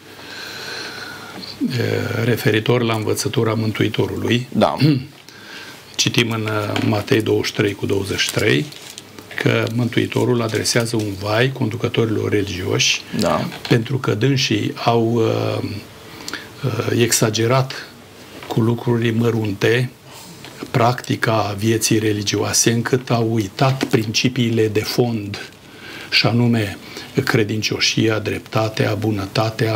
[1.79, 4.75] E, referitor la învățătura Mântuitorului, Da.
[5.99, 8.65] citim în uh, Matei 23 cu 23
[9.43, 13.47] că Mântuitorul adresează un vai conducătorilor religioși Da.
[13.67, 15.63] pentru că dânsii au uh,
[16.63, 17.87] uh, exagerat
[18.47, 19.89] cu lucruri mărunte
[20.71, 25.51] practica vieții religioase încât au uitat principiile de fond
[26.09, 26.77] și anume
[27.23, 29.75] credincioșia, dreptatea, bunătatea,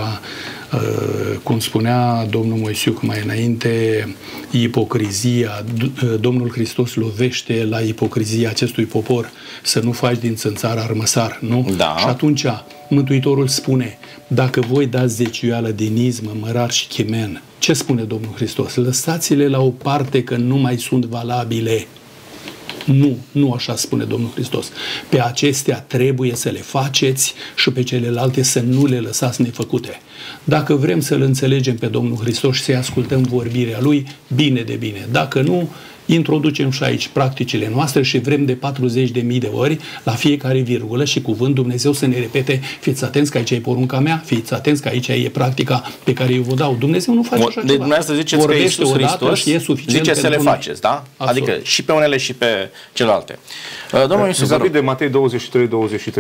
[0.74, 4.08] uh, cum spunea domnul Moisiuc mai înainte,
[4.52, 5.64] ipocrizia.
[5.64, 9.32] D- uh, Domnul Hristos lovește la ipocrizia acestui popor
[9.64, 11.74] să nu faci din țânțar armăsar, nu?
[11.78, 11.96] Da.
[12.00, 12.46] Și atunci
[12.90, 18.76] Mântuitorul spune, dacă voi dați zeciuială din izmă, mărar și chimen, ce spune Domnul Hristos?
[18.76, 21.88] Lăsați-le la o parte că nu mai sunt valabile.
[22.86, 24.72] Nu, nu așa spune Domnul Hristos.
[25.10, 30.02] Pe acestea trebuie să le faceți și pe celelalte să nu le lăsați nefăcute.
[30.44, 35.08] Dacă vrem să-L înțelegem pe Domnul Hristos și să-i ascultăm vorbirea Lui, bine de bine.
[35.12, 35.70] Dacă nu,
[36.14, 40.60] introducem și aici practicile noastre și vrem de 40 de mii de ori la fiecare
[40.60, 44.54] virgulă și cuvânt Dumnezeu să ne repete fiți atenți că aici e porunca mea, fiți
[44.54, 46.76] atenți că aici e practica pe care eu vă dau.
[46.80, 47.68] Dumnezeu nu face așa De ceva.
[47.68, 50.54] dumneavoastră ziceți că Vorbește Iisus odată Hristos și e suficient zice să le pentru noi.
[50.54, 51.04] faceți, da?
[51.18, 51.48] Absolut.
[51.48, 52.46] Adică și pe unele și pe
[52.94, 53.40] celelalte.
[53.94, 54.72] Uh, Domnul Iisus, vă Vis-a-vis rog.
[54.74, 55.10] de Matei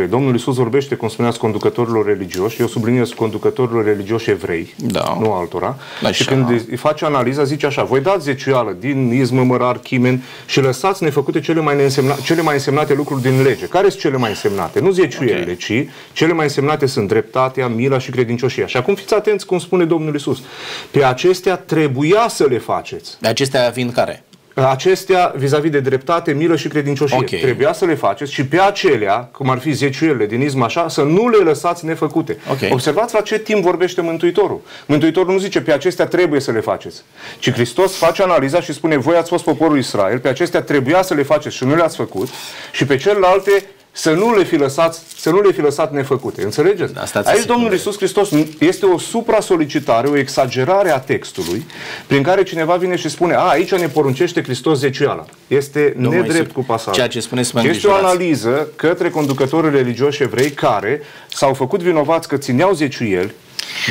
[0.05, 5.17] 23-23, Domnul Iisus vorbește, cum spuneați, conducătorilor religioși, eu subliniez conducătorilor religioși evrei, Da.
[5.19, 6.11] nu altora, Așa.
[6.11, 10.59] și când îi face analiza, zice așa, voi dați zeciuială din izmă, mărar, chimen și
[10.61, 13.65] lăsați nefăcute cele mai, neînsemna, cele mai însemnate lucruri din lege.
[13.65, 14.79] Care sunt cele mai însemnate?
[14.79, 15.57] Nu zeciuielile, Ok.
[15.57, 15.73] ci
[16.13, 18.67] cele mai însemnate sunt dreptatea, mila și credincioșia.
[18.67, 20.41] Și acum fiți atenți cum spune Domnul Iisus.
[20.91, 23.17] Pe acestea trebuia să le faceți.
[23.19, 24.23] De acestea fiind care?
[24.53, 27.17] Acestea vis-a-vis de dreptate, milă și credincioșie.
[27.17, 27.29] Ok.
[27.29, 31.01] Trebuia să le faceți și pe acelea, cum ar fi zeciuielile din ism așa, să
[31.01, 32.37] nu le lăsați nefăcute.
[32.51, 32.71] Ok.
[32.71, 34.61] Observați la ce timp vorbește Mântuitorul.
[34.85, 37.01] Mântuitorul nu zice pe acestea trebuie să le faceți,
[37.39, 41.13] ci Hristos face analiza și spune voi ați fost poporul Israel, pe acestea trebuia să
[41.13, 42.27] le faceți și nu le-ați făcut
[42.71, 43.51] și pe celelalte
[43.95, 46.43] să nu le fi lăsați, să nu le fi lăsat nefăcute.
[46.43, 46.93] Înțelegeți?
[46.93, 47.53] Da, stați Aici sigur.
[47.53, 48.29] Domnul Iisus Hristos
[48.59, 51.65] este o supra-solicitare, o exagerare a textului,
[52.07, 55.25] prin care cineva vine și spune, a, aici ne poruncește Hristos zeciuiala.
[55.47, 56.93] Este Domnul nedrept Iisus, cu pasajul.
[56.93, 58.05] ceea ce spuneți mă Este o îngrijorați.
[58.05, 63.33] analiză către conducătorii religioși evrei care s-au făcut vinovați că țineau zeciuieli,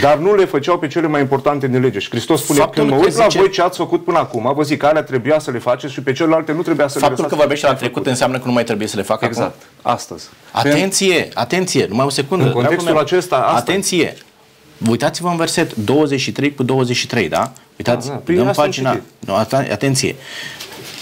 [0.01, 1.99] dar nu le făceau pe cele mai importante din lege.
[1.99, 4.18] Și Hristos spune, Faptul când mă că uit la zice- voi ce ați făcut până
[4.18, 6.99] acum, vă zic că alea trebuia să le faceți și pe celelalte nu trebuia să
[6.99, 7.93] le Faptul că lăsați vorbește la nefăcute.
[7.95, 9.37] trecut înseamnă că nu mai trebuie să le facă acum?
[9.37, 10.29] Exact, astăzi.
[10.51, 12.45] Atenție, atenție, numai o secundă.
[12.45, 13.18] În contextul dragul meu.
[13.18, 14.14] acesta, asta Atenție.
[14.91, 17.53] Uitați-vă în verset 23 cu 23, da?
[17.77, 18.91] Uitați, Da, da, da, prin dăm asta am pagina.
[18.91, 19.07] citit.
[19.18, 20.14] Nu, aten- atenție.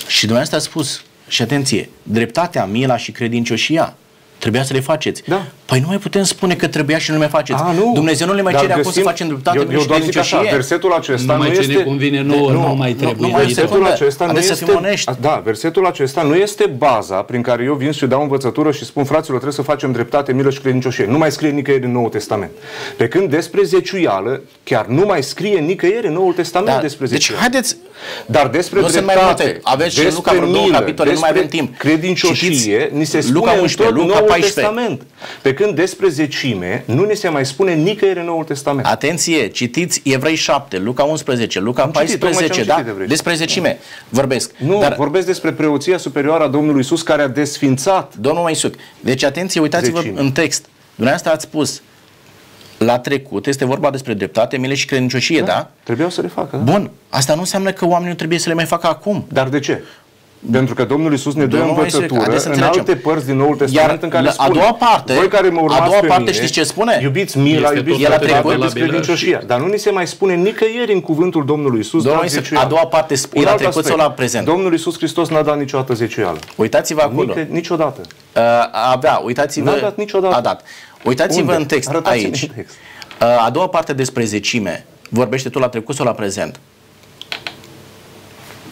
[0.06, 3.94] Și dumneavoastră a spus, Și atenție, dreptatea, mila și credincioșia
[4.40, 5.22] trebuia să le faceți.
[5.26, 5.42] Da.
[5.64, 7.60] Păi nu mai putem spune că trebuia și nu le mai faceți.
[7.62, 7.90] A, nu.
[7.94, 9.86] Dumnezeu nu le mai Dar cere acum să găsim- facem dreptate eu, milă eu și
[9.88, 10.56] doar zic așa, credincioșie.
[10.56, 11.72] versetul acesta Numai nu ce este...
[11.72, 13.26] ne convine nouă, nu, nu, mai nu, trebuie.
[13.26, 13.82] nu mai Adică- secundă.
[13.84, 15.10] Versetul acesta nu Haideți să este, fim onești.
[15.20, 19.04] Da, versetul acesta nu este baza prin care eu vin și dau învățătură și spun
[19.04, 21.06] fraților trebuie să facem dreptate, milă și credincioșie.
[21.06, 22.50] Nu mai scrie nicăieri în Noul Testament.
[22.96, 26.80] Pe când despre zeciuială, chiar nu mai scrie nicăieri în Noul Testament Da.
[26.82, 27.42] despre Deci zeciuială.
[27.48, 27.76] haideți,
[28.26, 29.60] Dar despre Nu sunt mai dreptate, multe.
[29.62, 31.78] Aveți și în despre Luca vreo două milă, capitole, nu mai despre avem timp.
[31.78, 34.60] credincioșie, Citiți ni se Luca spune 11, în tot Luca Noul 14.
[34.60, 35.02] Testament.
[35.42, 38.86] Pe când despre zecime, nu ni se mai spune nicăieri în Noul Testament.
[38.86, 42.74] atenție, citiți Evrei 7, Luca 11, Luca Am citit, tocmai ce 14, am da?
[42.74, 43.06] citit Evrei.
[43.06, 43.78] Despre zecime
[44.08, 44.50] vorbesc.
[44.58, 48.74] Nu, Dar vorbesc despre preoția superioară a Domnului Isus care a desfințat Domnul Maisuc.
[49.00, 50.20] Deci atenție, uitați-vă Zecime.
[50.20, 50.64] în text.
[50.94, 51.82] Dumneavoastră ați spus
[52.84, 55.70] la trecut este vorba despre dreptate, milă și credincioșie, da?
[55.82, 56.56] Trebuiau să le facă.
[56.56, 56.72] Da?
[56.72, 59.24] Bun, asta nu înseamnă că oamenii nu trebuie să le mai facă acum.
[59.32, 59.82] Dar de ce?
[60.52, 62.84] Pentru că Domnul Isus ne dă Domnul Moise, învățătură haideți să în înțelegem.
[62.88, 65.48] alte părți din Noul Testament Iar în care la- a spune doua parte- voi care
[65.48, 66.98] mă a urmați doua pe parte mine, știți ce spune?
[67.02, 68.52] Iubiți mila, Este iubiți tot la dreptatea, trecut.
[68.64, 69.42] iubiți credincioșia.
[69.46, 72.66] Dar nu ni se mai spune nicăieri în cuvântul Domnului Isus Domnul dat Moise, zeciuială.
[72.66, 73.96] a doua parte Un spune la alt trecut aspect.
[73.98, 74.44] sau la prezent?
[74.46, 76.38] Domnul Isus Hristos n-a dat niciodată zeciuială.
[76.56, 77.26] Uitați-vă acolo.
[77.34, 78.00] Nică, niciodată.
[78.36, 78.42] Uh,
[78.92, 79.70] avea, uitați-vă.
[79.70, 80.34] N-a dat niciodată.
[80.36, 80.62] A dat.
[81.04, 81.54] Uitați-vă Unde?
[81.54, 82.42] în text Arătați-mi aici.
[82.42, 82.74] în text.
[83.20, 84.84] Uh, a doua parte despre zecime.
[85.10, 86.60] Vorbește tu la trecut sau la prezent?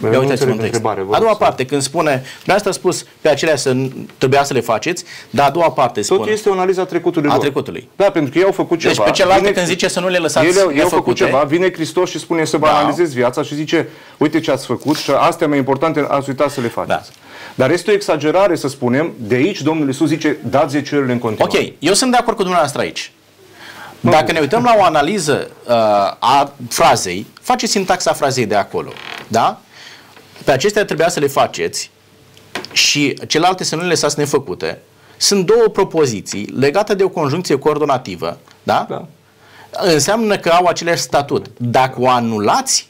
[0.05, 0.75] Eu Ia nu uitați-vă înțeleg în text.
[0.75, 1.01] întrebare.
[1.03, 3.77] vă A rog doua să- parte, când spune, dumneavoastră a spus pe acelea să
[4.19, 6.31] trebuia să le faceți, dar a doua parte Tot spune.
[6.33, 7.41] este o analiză a trecutului A lor.
[7.43, 7.89] trecutului.
[7.97, 8.93] Da, pentru că ei au făcut ceva.
[8.95, 11.25] Deci pe celălalt Vine- când zice să nu le lăsați Ele, ei au făcut nefăcute,
[11.25, 12.77] ceva, vine Hristos și spune să vă Da.
[12.79, 16.61] analizezi viața și zice, uite ce ați făcut și astea mai importante ați uitat să
[16.61, 16.91] le faceți.
[16.91, 17.03] Da.
[17.55, 21.59] Dar este o exagerare să spunem, de aici Domnul Iisus zice, dați zeciuielile în continuare.
[21.59, 23.13] Ok, eu sunt de acord cu dumneavoastră aici.
[24.01, 25.73] Dacă ne uităm la o analiză uh,
[26.19, 28.93] a frazei, faceți sintaxa frazei de acolo.
[29.29, 29.61] Da?
[30.45, 31.91] Pe acestea trebuia să le faceți
[32.73, 34.79] și celelalte să nu le lăsați nefăcute.
[35.17, 38.39] Sunt două propoziții legate de o conjuncție coordonativă.
[38.63, 38.87] Da?
[38.89, 39.07] Da.
[39.71, 41.47] Înseamnă că au același statut.
[41.57, 42.89] Dacă o anulați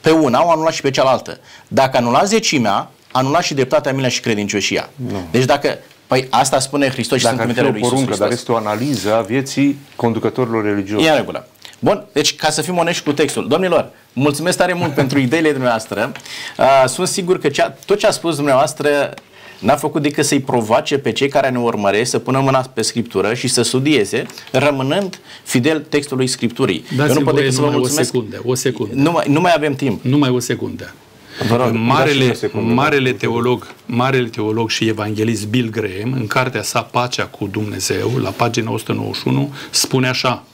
[0.00, 1.38] pe una, o anulați și pe cealaltă.
[1.68, 4.90] Dacă anulați zecimea, anulați și dreptatea, milă și credincioșia.
[5.30, 5.78] Deci dacă
[6.08, 8.28] Păi asta spune Hristos și Dacă sunt ar fi trimitele o lui Iisus poruncă, dar
[8.28, 8.48] Hristos.
[8.48, 11.06] este o analiză a vieții conducătorilor religioși.
[11.06, 11.48] E în regulă.
[11.78, 13.48] Bun, deci ca să fim onești cu textul.
[13.48, 16.12] Domnilor, mulțumesc tare mult pentru ideile dumneavoastră.
[16.58, 19.14] Uh, sunt sigur că cea, tot ce a spus dumneavoastră
[19.58, 23.34] n-a făcut decât să-i provoace pe cei care ne urmăresc să pună mâna pe Scriptură
[23.34, 26.84] și să studieze, rămânând fidel textului Scripturii.
[26.96, 28.94] Dați-mi voie numai o secundă, o secundă.
[28.94, 30.02] Nu mai, nu mai avem timp.
[30.02, 30.94] Numai o secundă.
[31.48, 31.66] Vă rog.
[31.66, 33.16] Da, și Marele, o secundă, marele, da.
[33.16, 38.70] teolog, marele teolog și evanghelist Bill Graham, în cartea sa Pacea cu Dumnezeu, la pagina
[38.70, 40.44] 191, spune așa,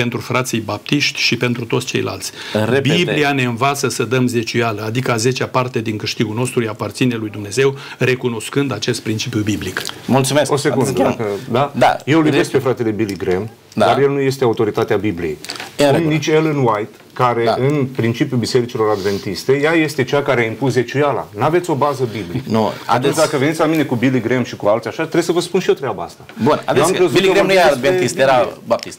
[0.00, 2.32] pentru frații baptiști și pentru toți ceilalți.
[2.52, 2.94] Repete.
[2.96, 7.14] Biblia ne învață să dăm zeciuială, adică a zecea parte din câștigul nostru îi aparține
[7.14, 9.82] lui Dumnezeu, recunoscând acest principiu biblic.
[10.06, 10.52] Mulțumesc.
[10.52, 11.14] O secundă, Încheiem.
[11.16, 11.72] dacă, da?
[11.76, 11.96] Da.
[12.04, 13.86] Eu îl iubesc pe fratele Billy Graham, Da.
[13.86, 15.38] dar el nu este autoritatea Bibliei.
[15.76, 16.12] E în Cum regulă.
[16.14, 17.54] nici Ellen White, care Da.
[17.58, 21.28] în principiul bisericilor adventiste, ea este cea care a impus zeciuiala.
[21.36, 22.44] Nu aveți o bază biblică.
[22.48, 25.22] Nu, Atunci haideți- dacă veniți la mine cu Billy Graham și cu alții așa, trebuie
[25.22, 26.24] să vă spun și eu treaba asta.
[26.42, 28.36] Bun, Eu am haideți că crezut Billy că Graham nu e vorbim despre adventist, era
[28.38, 28.56] Biblie.
[28.66, 28.98] baptist.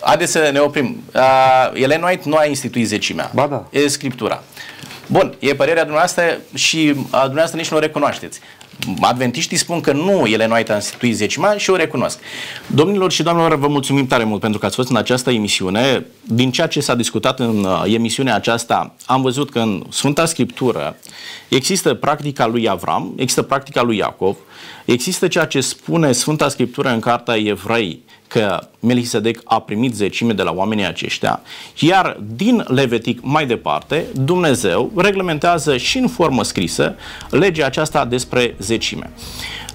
[0.00, 1.02] Haideți să ne oprim.
[1.14, 3.30] Uh, Ellen White nu a instituit zecimea.
[3.34, 3.66] Ba da.
[3.70, 4.42] E Scriptura.
[5.06, 6.22] Bun, e părerea dumneavoastră
[6.54, 8.40] și a dumneavoastră nici nu o recunoașteți.
[9.00, 12.18] Adventiștii spun că nu ele nu a instituit zecima și o recunosc.
[12.66, 16.06] Domnilor și doamnelor, vă mulțumim tare mult pentru că ați fost în această emisiune.
[16.22, 20.96] Din ceea ce s-a discutat în uh, emisiunea aceasta, am văzut că în Sfânta Scriptură
[21.48, 24.36] există practica lui Avram, există practica lui Iacov,
[24.84, 28.02] există ceea ce spune Sfânta Scriptură în Carta Evrei,
[28.34, 31.40] că Melchisedec a primit zecime de la oamenii aceștia,
[31.78, 36.94] iar din Levitic mai departe, Dumnezeu reglementează și în formă scrisă
[37.30, 39.10] legea aceasta despre zecime.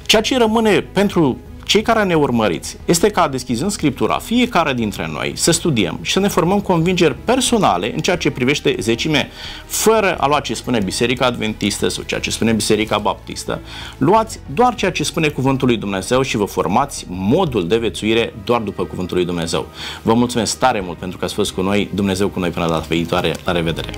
[0.05, 1.37] Ceea ce rămâne pentru
[1.69, 6.19] cei care ne urmăriți este ca, deschizând Scriptura, fiecare dintre noi să studiem și să
[6.19, 9.29] ne formăm convingeri personale în ceea ce privește zecime,
[9.65, 13.59] fără a lua ce spune Biserica Adventistă sau ceea ce spune Biserica Baptistă.
[13.97, 18.61] Luați doar ceea ce spune Cuvântul lui Dumnezeu și vă formați modul de vețuire doar
[18.61, 19.67] după Cuvântul lui Dumnezeu.
[20.01, 22.85] Vă mulțumesc tare mult pentru că ați fost cu noi, Dumnezeu cu noi până data
[22.89, 23.35] viitoare.
[23.45, 23.89] La revedere!